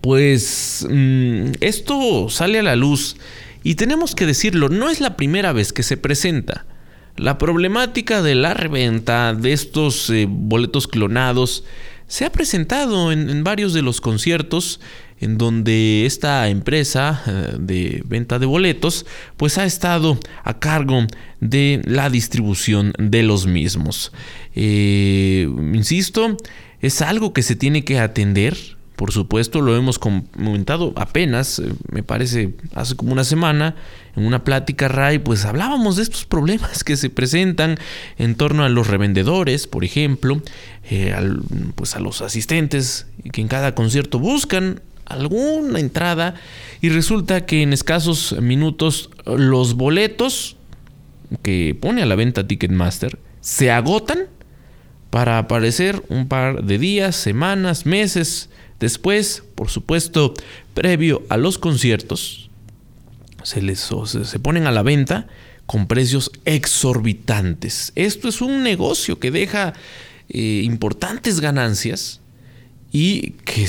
[0.00, 3.16] pues mm, esto sale a la luz
[3.62, 6.64] y tenemos que decirlo no es la primera vez que se presenta.
[7.16, 11.64] La problemática de la reventa de estos eh, boletos clonados
[12.08, 14.80] se ha presentado en, varios de los conciertos
[15.20, 19.04] en donde esta empresa eh, de venta de boletos
[19.36, 21.06] pues ha estado a cargo
[21.40, 24.12] de la distribución de los mismos.
[24.54, 26.36] Eh, insisto,
[26.80, 32.02] es algo que se tiene que atender por supuesto, lo hemos comentado apenas, eh, me
[32.02, 33.76] parece, hace como una semana,
[34.16, 37.78] en una plática, Ray, pues hablábamos de estos problemas que se presentan
[38.18, 40.42] en torno a los revendedores, por ejemplo,
[40.90, 41.14] eh,
[41.76, 46.34] pues a los asistentes que en cada concierto buscan alguna entrada
[46.80, 50.56] y resulta que en escasos minutos los boletos
[51.42, 54.26] que pone a la venta Ticketmaster se agotan
[55.10, 58.50] para aparecer un par de días, semanas, meses
[58.80, 60.34] después, por supuesto,
[60.74, 62.50] previo a los conciertos,
[63.42, 65.26] se les se ponen a la venta
[65.66, 67.92] con precios exorbitantes.
[67.94, 69.74] Esto es un negocio que deja
[70.28, 72.20] eh, importantes ganancias
[72.90, 73.66] y que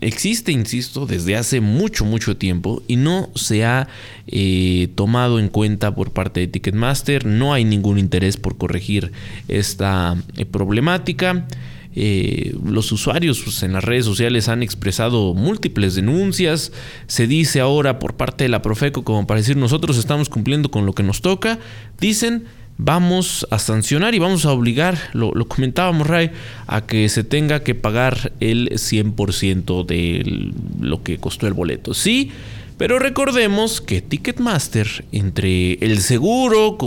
[0.00, 3.88] existe, insisto, desde hace mucho, mucho tiempo y no se ha
[4.26, 7.24] eh, tomado en cuenta por parte de Ticketmaster.
[7.24, 9.12] No hay ningún interés por corregir
[9.46, 11.46] esta eh, problemática.
[11.94, 16.72] Eh, los usuarios pues, en las redes sociales han expresado múltiples denuncias.
[17.06, 20.86] Se dice ahora por parte de la Profeco como para decir nosotros estamos cumpliendo con
[20.86, 21.58] lo que nos toca.
[22.00, 22.44] Dicen
[22.78, 26.30] vamos a sancionar y vamos a obligar, lo, comentábamos Ray,
[26.66, 31.92] a que se tenga que pagar el 100% de lo que costó el boleto.
[31.92, 32.30] Sí,
[32.78, 36.78] pero recordemos que Ticketmaster, entre el seguro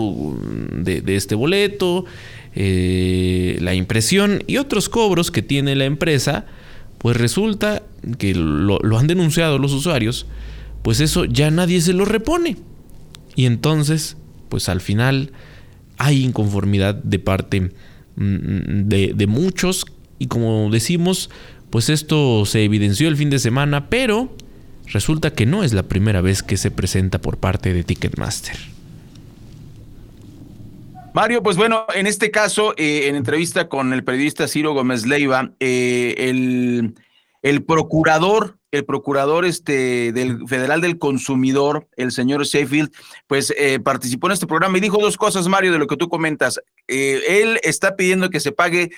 [0.74, 2.06] de, este boleto,
[2.54, 6.46] eh, la impresión y otros cobros que tiene la empresa,
[6.98, 7.84] pues resulta
[8.18, 10.26] que lo, han denunciado los usuarios,
[10.82, 12.58] pues eso ya nadie se lo repone.
[13.36, 14.18] Y entonces,
[14.50, 15.32] pues al final
[15.98, 17.62] hay inconformidad de parte
[18.16, 19.86] mm, de, muchos
[20.20, 21.30] y como decimos,
[21.70, 24.36] pues esto se evidenció el fin de semana, pero
[24.88, 28.58] resulta que no es la primera vez que se presenta por parte de Ticketmaster.
[31.14, 35.52] Mario, pues bueno, en este caso, eh, en entrevista con el periodista Ciro Gómez Leiva,
[35.60, 36.96] eh, el,
[37.42, 42.92] el procurador el procurador este, del Federal del Consumidor, el señor Sheffield,
[43.28, 46.10] pues eh, participó en este programa y dijo dos cosas, Mario, de lo que tú
[46.10, 46.60] comentas.
[46.88, 48.92] Eh, él está pidiendo que se pague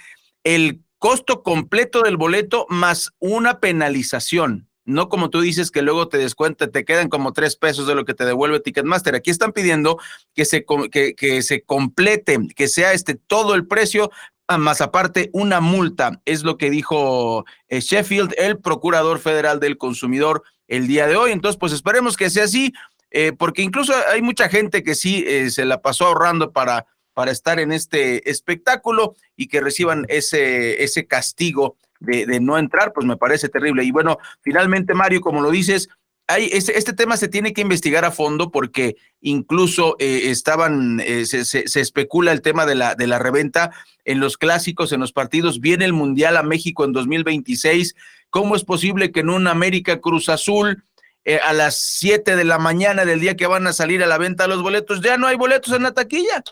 [0.43, 4.69] el costo completo del boleto más una penalización.
[4.85, 8.05] No como tú dices que luego te descuenta, te quedan como tres pesos de lo
[8.05, 9.15] que te devuelve Ticketmaster.
[9.15, 9.97] Aquí están pidiendo
[10.33, 14.11] que se, que, se complete, que sea este todo el precio
[14.57, 20.43] más aparte una multa, es lo que dijo eh, Sheffield, el procurador federal del consumidor
[20.67, 21.31] el día de hoy.
[21.31, 22.73] Entonces, pues esperemos que sea así,
[23.11, 27.31] eh, porque incluso hay mucha gente que sí eh, se la pasó ahorrando para, para
[27.31, 33.05] estar en este espectáculo y que reciban ese, ese castigo de, de no entrar, pues
[33.07, 33.83] me parece terrible.
[33.83, 35.89] Y bueno, finalmente, Mario, como lo dices,
[36.27, 42.31] este, tema se tiene que investigar a fondo porque incluso eh, estaban, eh, se, especula
[42.31, 43.71] el tema de la, de la reventa
[44.05, 45.59] en los clásicos, en los partidos.
[45.59, 47.95] Viene el Mundial a México en 2026.
[48.29, 50.83] ¿Cómo es posible que en un América Cruz Azul
[51.25, 54.17] eh, a las 7 de la mañana del día que van a salir a la
[54.17, 56.43] venta los boletos, ya no hay boletos en la taquilla?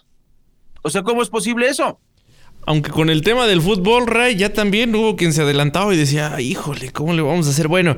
[0.81, 1.99] O sea, ¿cómo es posible eso?
[2.66, 6.39] Aunque con el tema del fútbol, Ray, ya también hubo quien se adelantaba y decía,
[6.39, 7.68] híjole, ¿cómo le vamos a hacer?
[7.68, 7.97] Bueno,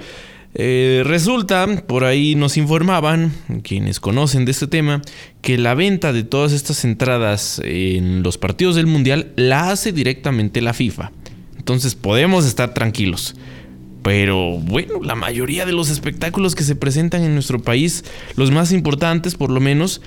[0.55, 3.34] eh, resulta, por ahí nos informaban,
[3.64, 5.01] quienes conocen de este tema,
[5.41, 10.61] que la venta de todas estas entradas en los partidos del Mundial la hace directamente
[10.61, 11.11] la FIFA.
[11.57, 13.36] Entonces podemos estar tranquilos.
[14.03, 18.03] Pero bueno, la mayoría de los espectáculos que se presentan en nuestro país,
[18.36, 20.01] los más importantes por lo menos,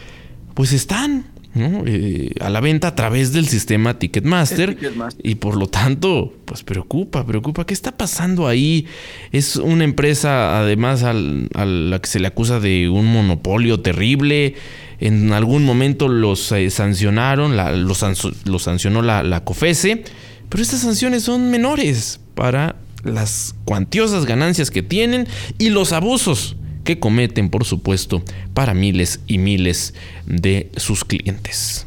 [0.54, 1.26] pues están
[1.58, 4.76] eh, a la venta a través del sistema Ticketmaster,
[5.22, 7.64] y por lo tanto, pues preocupa, preocupa.
[7.64, 8.86] ¿Qué está pasando ahí?
[9.32, 14.54] Es una empresa además a la que se le acusa de un monopolio terrible.
[14.98, 17.98] En algún momento los eh, sancionaron, los,
[18.62, 20.04] sancionó la, la COFESE,
[20.48, 25.26] pero estas sanciones son menores para las cuantiosas ganancias que tienen
[25.58, 28.22] y los abusos que cometen, por supuesto,
[28.54, 29.92] para miles y miles
[30.24, 31.86] de sus clientes.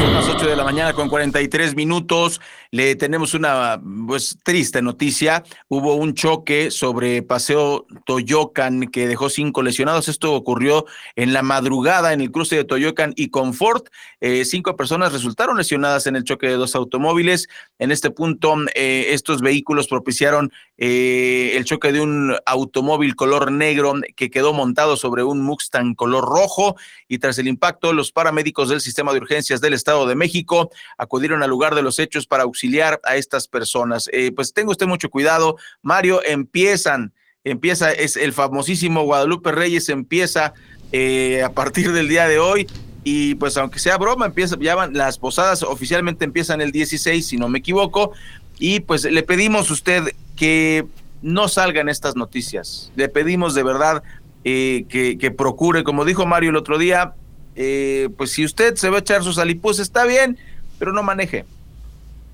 [0.00, 2.40] Son las 8 de la mañana con 43 minutos.
[2.74, 5.44] Le tenemos una pues triste noticia.
[5.68, 10.08] Hubo un choque sobre Paseo Toyocan que dejó cinco lesionados.
[10.08, 13.90] Esto ocurrió en la madrugada en el cruce de Toyocan y Confort.
[14.22, 17.46] Eh, cinco personas resultaron lesionadas en el choque de dos automóviles.
[17.78, 23.96] En este punto, eh, estos vehículos propiciaron eh, el choque de un automóvil color negro
[24.16, 28.80] que quedó montado sobre un Mustang color rojo y tras el impacto, los paramédicos del
[28.80, 32.61] sistema de urgencias del Estado de México acudieron al lugar de los hechos para auxiliar
[33.04, 34.08] a estas personas.
[34.12, 37.12] Eh, pues tenga usted mucho cuidado, Mario, empiezan,
[37.44, 40.54] empieza, es el famosísimo Guadalupe Reyes, empieza
[40.92, 42.66] eh, a partir del día de hoy.
[43.04, 47.36] Y pues aunque sea broma, empieza, ya van, las posadas oficialmente empiezan el 16, si
[47.36, 48.12] no me equivoco.
[48.58, 50.86] Y pues le pedimos a usted que
[51.20, 52.92] no salgan estas noticias.
[52.94, 54.02] Le pedimos de verdad
[54.44, 57.14] eh, que, que, procure, como dijo Mario el otro día,
[57.56, 60.38] eh, pues si usted se va a echar sus alipus, está bien,
[60.78, 61.44] pero no maneje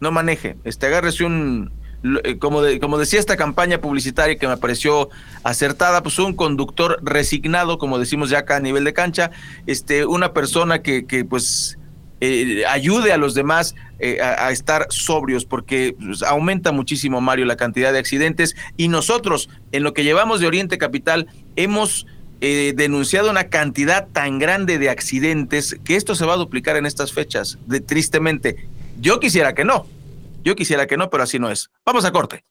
[0.01, 0.57] no maneje.
[0.65, 1.73] Este, agárrese un,
[2.25, 5.09] eh, como, de, como decía esta campaña publicitaria que me pareció
[5.43, 9.31] acertada, pues un conductor resignado, como decimos ya acá a nivel de cancha,
[9.67, 11.79] este, una persona que, que pues
[12.21, 17.57] eh, ayude a los demás eh, a, estar sobrios, porque pues, aumenta muchísimo, Mario, la
[17.57, 18.57] cantidad de accidentes.
[18.77, 22.07] Y nosotros, en lo que llevamos de Oriente Capital, hemos
[22.41, 26.87] eh, denunciado una cantidad tan grande de accidentes que esto se va a duplicar en
[26.87, 28.69] estas fechas, de, tristemente.
[29.01, 29.87] Yo quisiera que no,
[30.43, 31.71] yo quisiera que no, pero así no es.
[31.85, 32.45] Vamos a corte.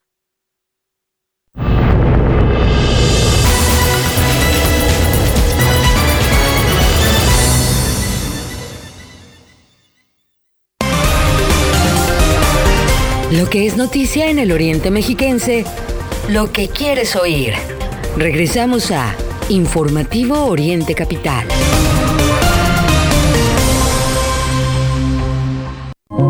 [13.30, 15.66] Lo que es noticia en el Oriente Mexiquense,
[16.30, 17.54] lo que quieres oír.
[18.16, 19.14] Regresamos a
[19.50, 21.46] Informativo Oriente Capital.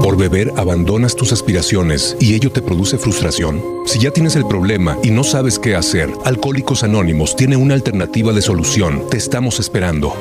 [0.08, 3.62] Por beber abandonas tus aspiraciones y ello te produce frustración.
[3.86, 8.32] Si ya tienes el problema y no sabes qué hacer, Alcohólicos Anónimos tiene una alternativa
[8.32, 9.04] de solución.
[9.10, 10.16] Te estamos esperando.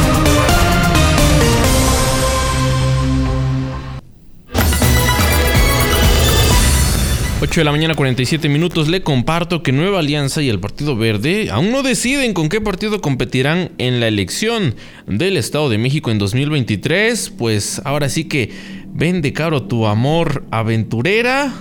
[7.43, 11.49] 8 de la mañana 47 minutos le comparto que Nueva Alianza y el Partido Verde
[11.49, 14.75] aún no deciden con qué partido competirán en la elección
[15.07, 17.31] del Estado de México en 2023.
[17.31, 18.51] Pues ahora sí que
[18.93, 21.51] vende caro tu amor aventurera.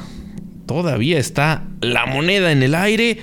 [0.66, 3.16] Todavía está la moneda en el aire.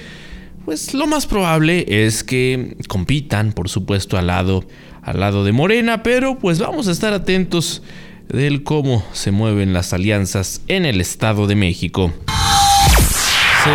[0.66, 4.66] Pues lo más probable es que compitan, por supuesto, al lado,
[5.04, 7.84] al lado de Morena, pero pues vamos a estar atentos
[8.30, 12.12] del cómo se mueven las alianzas en el Estado de México.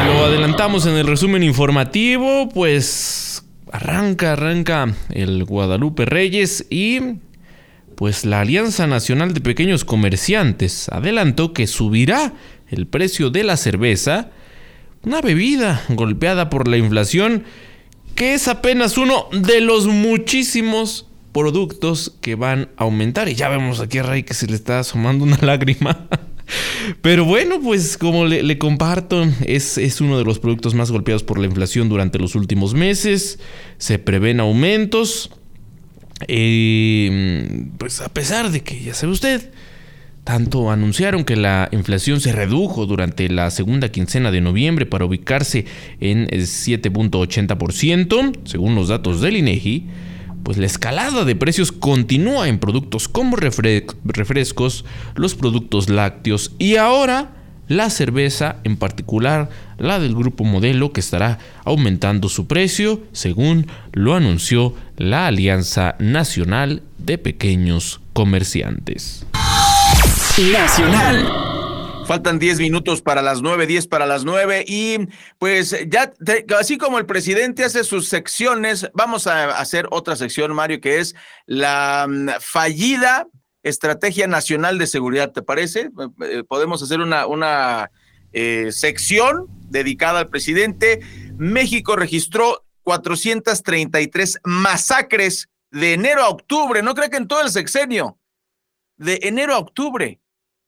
[0.07, 7.01] Lo adelantamos en el resumen informativo, pues arranca, arranca el Guadalupe Reyes y
[7.95, 12.33] pues la Alianza Nacional de Pequeños Comerciantes adelantó que subirá
[12.69, 14.31] el precio de la cerveza,
[15.05, 17.45] una bebida golpeada por la inflación
[18.15, 23.29] que es apenas uno de los muchísimos productos que van a aumentar.
[23.29, 26.09] Y ya vemos aquí a Ray que se le está asomando una lágrima.
[27.01, 31.39] Pero bueno, pues como le, comparto, es, es, uno de los productos más golpeados por
[31.39, 33.39] la inflación durante los últimos meses.
[33.79, 35.31] Se prevén aumentos.
[36.29, 39.51] Eh, pues a pesar de que, ya sabe usted,
[40.25, 45.67] tanto anunciaron que la inflación se redujo durante la segunda quincena de noviembre para ubicarse
[46.01, 49.87] en 7.80%, según los datos del INEGI
[50.43, 54.85] pues la escalada de precios continúa en productos como refrescos,
[55.15, 57.33] los productos lácteos y ahora
[57.69, 64.15] la cerveza, en particular la del grupo Modelo, que estará aumentando su precio, según lo
[64.15, 69.27] anunció la Alianza Nacional de Pequeños Comerciantes.
[70.53, 71.52] Nacional.
[72.07, 74.99] Faltan 10 minutos para las 9, 10 para las 9 y
[75.39, 76.13] pues ya,
[76.59, 81.15] así como el presidente hace sus secciones, vamos a hacer otra sección, Mario, que es
[81.47, 83.29] la mm, fallida
[83.63, 85.91] Estrategia Nacional de Seguridad, ¿te parece?
[86.23, 87.91] Eh, podemos hacer una, una
[88.33, 91.01] eh, sección dedicada al presidente.
[91.37, 98.19] México registró 433 masacres de enero a octubre, no creo que en todo el sexenio,
[98.97, 100.21] de enero a octubre.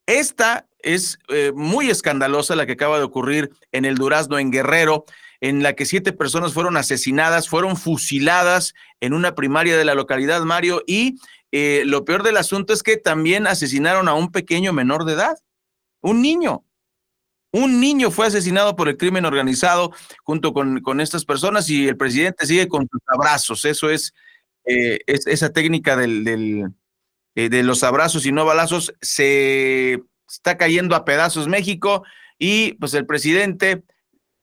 [0.07, 5.05] Esta es eh, muy escandalosa la que acaba de ocurrir en el Durazno, en Guerrero,
[5.41, 10.43] en la que siete personas fueron asesinadas, fueron fusiladas en una primaria de la localidad,
[10.43, 11.17] Mario, y
[11.53, 15.37] eh, lo peor del asunto es que también asesinaron a un pequeño menor de edad,
[16.01, 16.65] un niño,
[17.53, 19.93] Un niño fue asesinado por el crimen organizado
[20.25, 23.65] junto con, con estas personas y el presidente sigue con sus abrazos.
[23.65, 24.13] Eso es,
[24.65, 26.65] eh, es esa técnica del
[27.35, 28.95] eh, de los abrazos y no balazos.
[29.01, 32.05] Se está cayendo a pedazos México
[32.39, 33.83] y pues el presidente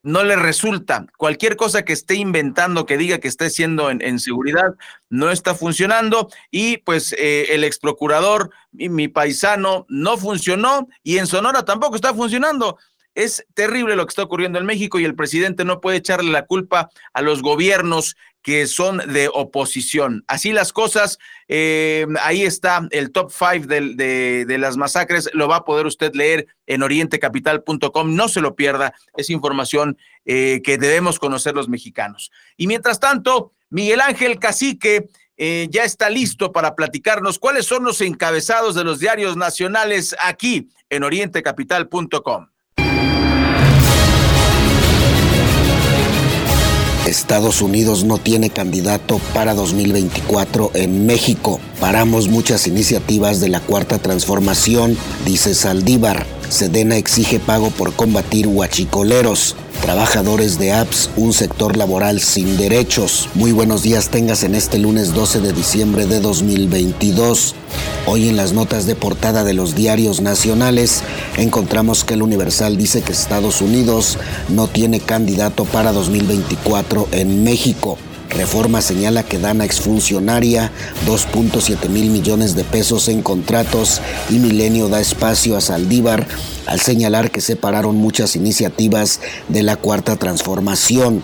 [0.04, 1.06] no le resulta.
[1.18, 4.76] Cualquier cosa que esté inventando, que diga que esté siendo en, seguridad,
[5.10, 6.30] no está funcionando.
[6.50, 12.14] Y pues eh, el ex procurador, mi paisano, no funcionó y en Sonora tampoco está
[12.14, 12.78] funcionando.
[13.14, 16.46] Es terrible lo que está ocurriendo en México y el presidente no puede echarle la
[16.46, 20.24] culpa a los gobiernos que son de oposición.
[20.28, 25.66] Así las cosas, eh, ahí está el top five de, las masacres, lo va a
[25.66, 31.56] poder usted leer en orientecapital.com, no se lo pierda, es información eh, que debemos conocer
[31.56, 32.32] los mexicanos.
[32.58, 38.02] Y mientras tanto, Miguel Ángel Cacique eh, ya está listo para platicarnos cuáles son los
[38.02, 42.51] encabezados de los diarios nacionales aquí en orientecapital.com.
[47.12, 51.60] Estados Unidos no tiene candidato para 2024 en México.
[51.82, 56.26] Paramos muchas iniciativas de la Cuarta Transformación, dice Saldívar.
[56.48, 59.58] Sedena exige pago por combatir huachicoleros.
[59.82, 63.28] Trabajadores de apps, un sector laboral sin derechos.
[63.34, 67.56] Muy buenos días tengas en este lunes 12 de diciembre de 2022.
[68.06, 71.02] Hoy en las notas de portada de los diarios nacionales
[71.36, 74.20] encontramos que el Universal dice que Estados Unidos
[74.50, 77.98] no tiene candidato para 2024 en México.
[78.36, 80.72] Reforma señala que Dana exfuncionaria
[81.06, 86.26] 2.7 mil millones de pesos en contratos y Milenio da espacio a Saldívar
[86.66, 89.20] al señalar que separaron muchas iniciativas
[89.50, 91.24] de la cuarta transformación.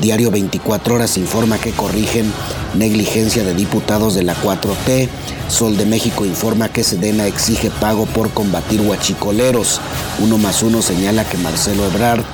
[0.00, 2.32] Diario 24 Horas informa que corrigen
[2.74, 5.08] negligencia de diputados de la 4T.
[5.48, 9.80] Sol de México informa que Sedena exige pago por combatir huachicoleros.
[10.20, 12.24] Uno más uno señala que Marcelo Ebrard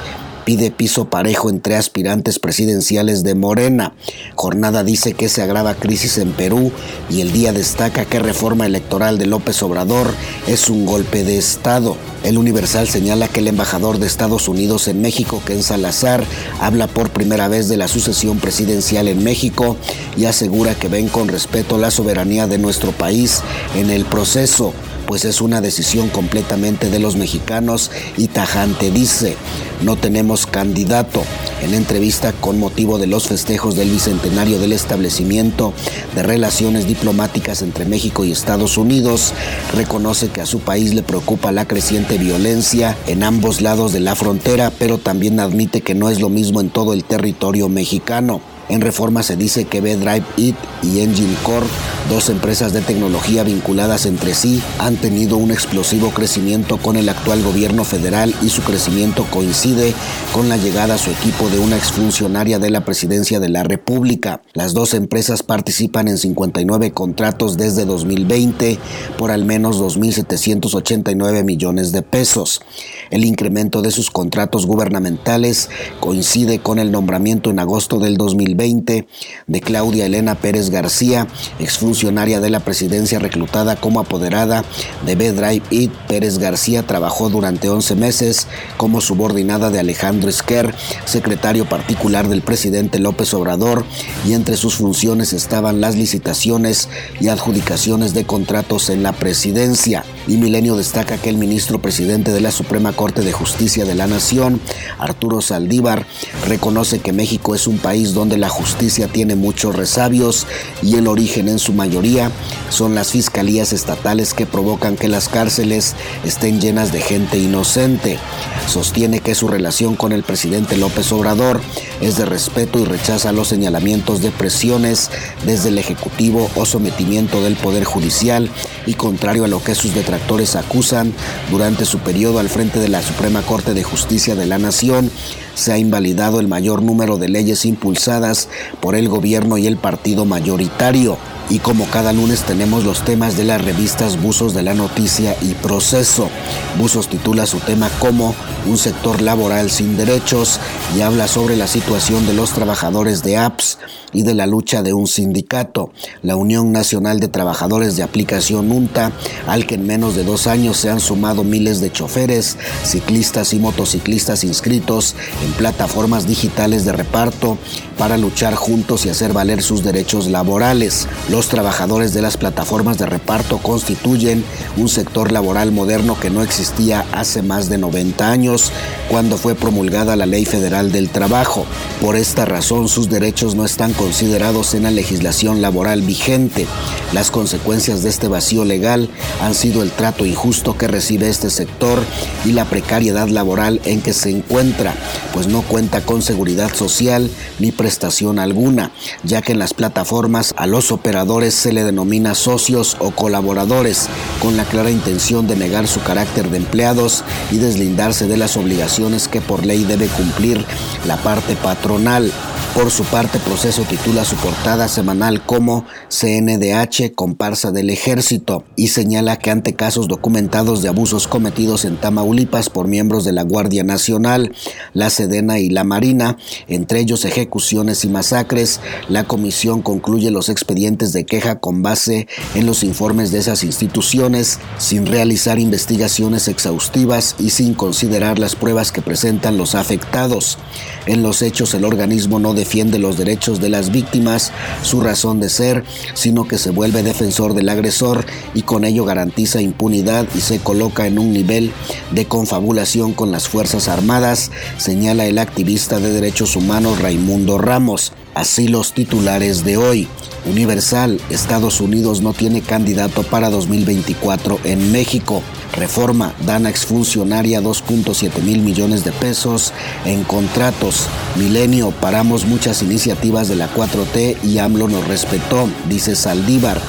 [0.44, 3.94] pide piso parejo entre aspirantes presidenciales de Morena.
[4.34, 6.72] Jornada dice que se agrava crisis en Perú
[7.10, 10.12] y el día destaca que reforma electoral de López Obrador
[10.46, 11.96] es un golpe de Estado.
[12.24, 16.24] El Universal señala que el embajador de Estados Unidos en México, Ken Salazar,
[16.60, 19.76] habla por primera vez de la sucesión presidencial en México
[20.16, 23.42] y asegura que ven con respeto la soberanía de nuestro país
[23.74, 24.72] en el proceso
[25.06, 29.36] pues es una decisión completamente de los mexicanos y tajante dice,
[29.82, 31.22] no tenemos candidato.
[31.62, 35.72] En entrevista con motivo de los festejos del bicentenario del establecimiento
[36.14, 39.32] de relaciones diplomáticas entre México y Estados Unidos,
[39.74, 44.14] reconoce que a su país le preocupa la creciente violencia en ambos lados de la
[44.14, 48.51] frontera, pero también admite que no es lo mismo en todo el territorio mexicano.
[48.72, 51.66] En reforma se dice que B-Drive It y Engine Core,
[52.08, 57.42] dos empresas de tecnología vinculadas entre sí, han tenido un explosivo crecimiento con el actual
[57.42, 59.92] gobierno federal y su crecimiento coincide
[60.32, 64.40] con la llegada a su equipo de una exfuncionaria de la presidencia de la República.
[64.54, 68.78] Las dos empresas participan en 59 contratos desde 2020
[69.18, 72.62] por al menos 2.789 millones de pesos.
[73.10, 75.68] El incremento de sus contratos gubernamentales
[76.00, 81.26] coincide con el nombramiento en agosto del 2020 de Claudia Elena Pérez García,
[81.58, 84.64] exfuncionaria de la presidencia reclutada como apoderada
[85.04, 85.90] de B-Drive It.
[86.06, 88.46] Pérez García trabajó durante 11 meses
[88.76, 90.72] como subordinada de Alejandro Esquer,
[91.06, 93.84] secretario particular del presidente López Obrador,
[94.24, 96.88] y entre sus funciones estaban las licitaciones
[97.20, 100.04] y adjudicaciones de contratos en la presidencia.
[100.28, 104.06] Y Milenio destaca que el ministro presidente de la Suprema Corte de Justicia de la
[104.06, 104.60] Nación,
[104.98, 106.06] Arturo Saldívar,
[106.46, 110.48] reconoce que México es un país donde la justicia tiene muchos resabios
[110.82, 112.32] y el origen en su mayoría
[112.70, 118.18] son las fiscalías estatales que provocan que las cárceles estén llenas de gente inocente.
[118.66, 121.60] Sostiene que su relación con el presidente López Obrador
[122.00, 125.12] es de respeto y rechaza los señalamientos de presiones
[125.46, 128.50] desde el Ejecutivo o sometimiento del Poder Judicial
[128.86, 131.14] y contrario a lo que sus detractores acusan,
[131.52, 135.12] durante su periodo al frente de la Suprema Corte de Justicia de la Nación,
[135.54, 138.48] se ha invalidado el mayor número de leyes impulsadas
[138.80, 141.18] por el gobierno y el partido mayoritario.
[141.52, 145.52] Y como cada lunes tenemos los temas de las revistas Buzos de la Noticia y
[145.52, 146.30] Proceso.
[146.78, 148.34] Buzos titula su tema como
[148.66, 150.58] Un sector laboral sin derechos
[150.96, 153.76] y habla sobre la situación de los trabajadores de apps
[154.12, 155.90] y de la lucha de un sindicato,
[156.22, 159.12] la Unión Nacional de Trabajadores de Aplicación UNTA,
[159.46, 163.58] al que en menos de dos años se han sumado miles de choferes, ciclistas y
[163.58, 167.58] motociclistas inscritos en plataformas digitales de reparto
[167.98, 171.08] para luchar juntos y hacer valer sus derechos laborales.
[171.28, 174.44] Los Los trabajadores de las plataformas de reparto constituyen
[174.76, 178.70] un sector laboral moderno que no existía hace más de 90 años,
[179.10, 181.66] cuando fue promulgada la Ley Federal del Trabajo.
[182.00, 186.64] Por esta razón, sus derechos no están considerados en la legislación laboral vigente.
[187.12, 189.10] Las consecuencias de este vacío legal
[189.42, 191.98] han sido el trato injusto que recibe este sector
[192.44, 194.94] y la precariedad laboral en que se encuentra,
[195.34, 197.28] pues no cuenta con seguridad social
[197.58, 198.92] ni prestación alguna,
[199.24, 204.08] ya que en las plataformas a los operadores se le denomina socios o colaboradores,
[204.40, 209.28] con la clara intención de negar su carácter de empleados y deslindarse de las obligaciones
[209.28, 210.64] que por ley debe cumplir
[211.06, 212.32] la parte patronal.
[212.74, 219.38] Por su parte, Proceso titula su portada semanal como CNDH, comparsa del ejército, y señala
[219.38, 224.54] que ante casos documentados de abusos cometidos en Tamaulipas por miembros de la Guardia Nacional,
[224.94, 231.12] la Sedena y la Marina, entre ellos ejecuciones y masacres, la comisión concluye los expedientes
[231.12, 237.50] de queja con base en los informes de esas instituciones, sin realizar investigaciones exhaustivas y
[237.50, 240.56] sin considerar las pruebas que presentan los afectados.
[241.04, 244.52] En los hechos, el organismo no defiende los derechos de las víctimas,
[244.84, 245.82] su razón de ser,
[246.14, 251.08] sino que se vuelve defensor del agresor y con ello garantiza impunidad y se coloca
[251.08, 251.72] en un nivel
[252.12, 258.12] de confabulación con las Fuerzas Armadas, señala el activista de derechos humanos Raimundo Ramos.
[258.34, 260.08] Así los titulares de hoy.
[260.44, 265.42] Universal, Estados Unidos no tiene candidato para 2024 en México.
[265.74, 269.72] Reforma, dan a exfuncionaria 2.7 mil millones de pesos
[270.04, 271.06] en contratos.
[271.36, 276.80] Milenio, paramos muchas iniciativas de la 4T y AMLO nos respetó, dice Saldívar.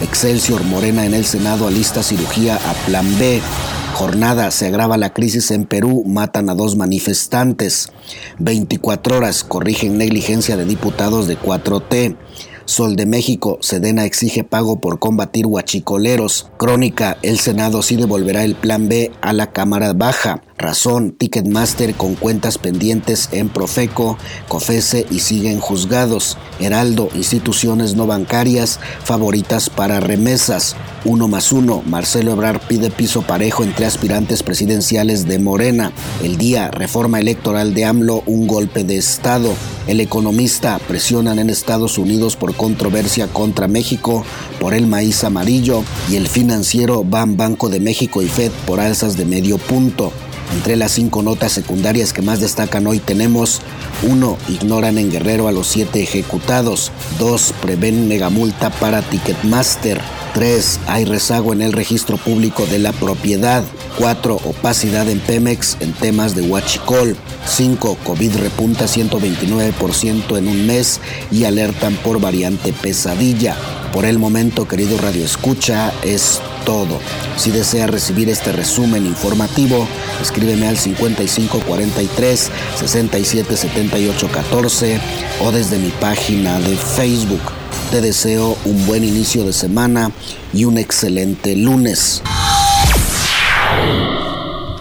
[0.00, 3.40] Excelsior Morena en el Senado alista cirugía a Plan B.
[4.02, 7.92] Jornada, se agrava la crisis en Perú, matan a dos manifestantes.
[8.40, 12.16] 24 horas, corrigen negligencia de diputados de 4T.
[12.64, 16.50] Sol de México, Sedena exige pago por combatir huachicoleros.
[16.58, 20.42] Crónica, el Senado sí devolverá el plan B a la Cámara Baja.
[20.62, 26.38] Razón, Ticketmaster con cuentas pendientes en Profeco, Cofese y siguen juzgados.
[26.60, 30.76] Heraldo, instituciones no bancarias favoritas para remesas.
[31.04, 35.90] Uno más uno, Marcelo Ebrard pide piso parejo entre aspirantes presidenciales de Morena.
[36.22, 39.52] El día, reforma electoral de AMLO, un golpe de Estado.
[39.88, 44.24] El economista, presionan en Estados Unidos por controversia contra México
[44.60, 45.82] por el maíz amarillo.
[46.08, 50.12] Y el financiero, van Banco de México y Fed por alzas de medio punto.
[50.52, 53.62] Entre las cinco notas secundarias que más destacan hoy tenemos
[54.02, 54.36] 1.
[54.48, 56.92] Ignoran en Guerrero a los siete ejecutados.
[57.18, 57.54] 2.
[57.62, 60.00] Prevén megamulta para Ticketmaster.
[60.34, 60.80] 3.
[60.86, 63.64] Hay rezago en el registro público de la propiedad.
[63.98, 64.36] 4.
[64.44, 67.16] Opacidad en Pemex en temas de Huachicol.
[67.46, 67.98] 5.
[68.04, 71.00] COVID repunta 129% en un mes
[71.30, 73.56] y alertan por variante pesadilla.
[73.92, 76.98] Por el momento, querido Radio Escucha, es todo.
[77.36, 79.86] Si desea recibir este resumen informativo,
[80.42, 85.00] escríbeme al 5543 677814
[85.40, 87.40] o desde mi página de Facebook.
[87.92, 90.10] Te deseo un buen inicio de semana
[90.52, 92.24] y un excelente lunes.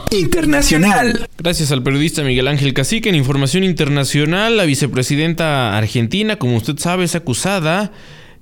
[0.09, 1.29] Internacional.
[1.37, 3.09] Gracias al periodista Miguel Ángel Cacique.
[3.09, 7.91] En información internacional, la vicepresidenta argentina, como usted sabe, es acusada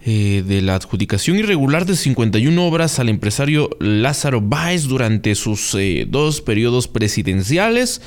[0.05, 6.07] eh, de la adjudicación irregular de 51 obras al empresario Lázaro Báez durante sus eh,
[6.09, 8.01] dos periodos presidenciales.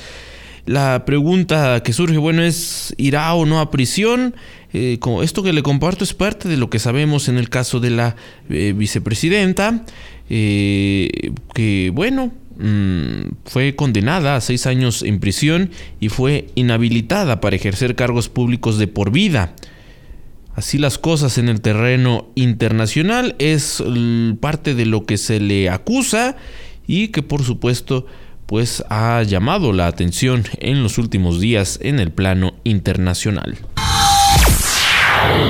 [0.65, 4.35] La pregunta que surge, bueno, es, ¿irá o no a prisión?
[4.73, 7.91] Eh, esto que le comparto es parte de lo que sabemos en el caso de
[7.91, 8.15] la
[8.49, 9.85] vicepresidenta,
[10.27, 15.69] que, bueno, mm, fue condenada a seis años en prisión
[15.99, 19.53] y fue inhabilitada para ejercer cargos públicos de por vida.
[20.55, 23.83] Así las cosas en el terreno internacional es
[24.39, 26.35] parte de lo que se le acusa
[26.85, 28.05] y que por supuesto
[28.45, 33.57] pues ha llamado la atención en los últimos días en el plano internacional.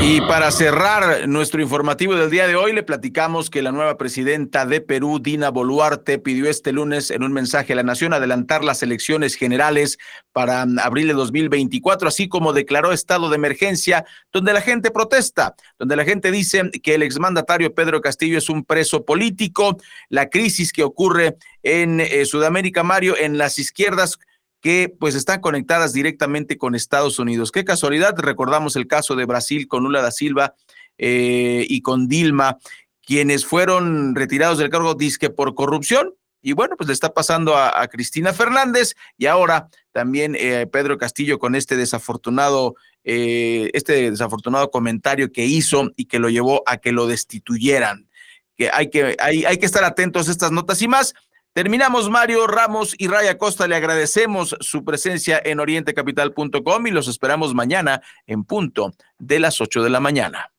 [0.02, 4.66] Y para cerrar nuestro informativo del día de hoy, le platicamos que la nueva presidenta
[4.66, 8.84] de Perú, Dina Boluarte, pidió este lunes en un mensaje a la nación adelantar las
[8.84, 9.98] elecciones generales
[10.32, 15.96] para abril de 2024, así como declaró estado de emergencia, donde la gente protesta, donde
[15.96, 19.78] la gente dice que el exmandatario Pedro Castillo es un preso político,
[20.10, 24.20] la crisis que ocurre en eh, Sudamérica, Mario, en las izquierdas
[24.64, 27.52] que pues están conectadas directamente con Estados Unidos.
[27.52, 30.56] Qué casualidad, recordamos el caso de Brasil con Lula da Silva
[30.98, 32.58] eh, y con Dilma,
[33.06, 36.16] quienes fueron retirados del cargo disque por corrupción.
[36.42, 41.40] Y bueno, pues le está pasando a, Cristina Fernández y ahora también eh, Pedro Castillo
[41.40, 46.94] con este desafortunado eh, este desafortunado comentario que hizo y que lo llevó a que
[46.94, 48.08] lo destituyeran.
[48.56, 51.14] Que hay que, hay, hay que estar atentos a estas notas y más.
[51.54, 53.68] Terminamos, Mario Ramos y Raya Costa.
[53.68, 59.84] Le agradecemos su presencia en orientecapital.com y los esperamos mañana en punto de las 8
[59.84, 60.52] de la mañana.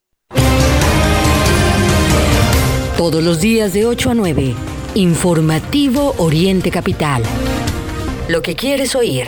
[2.96, 4.54] Todos los días de 8 a 9.
[4.94, 7.24] Informativo Oriente Capital.
[8.28, 9.26] Lo que quieres oír.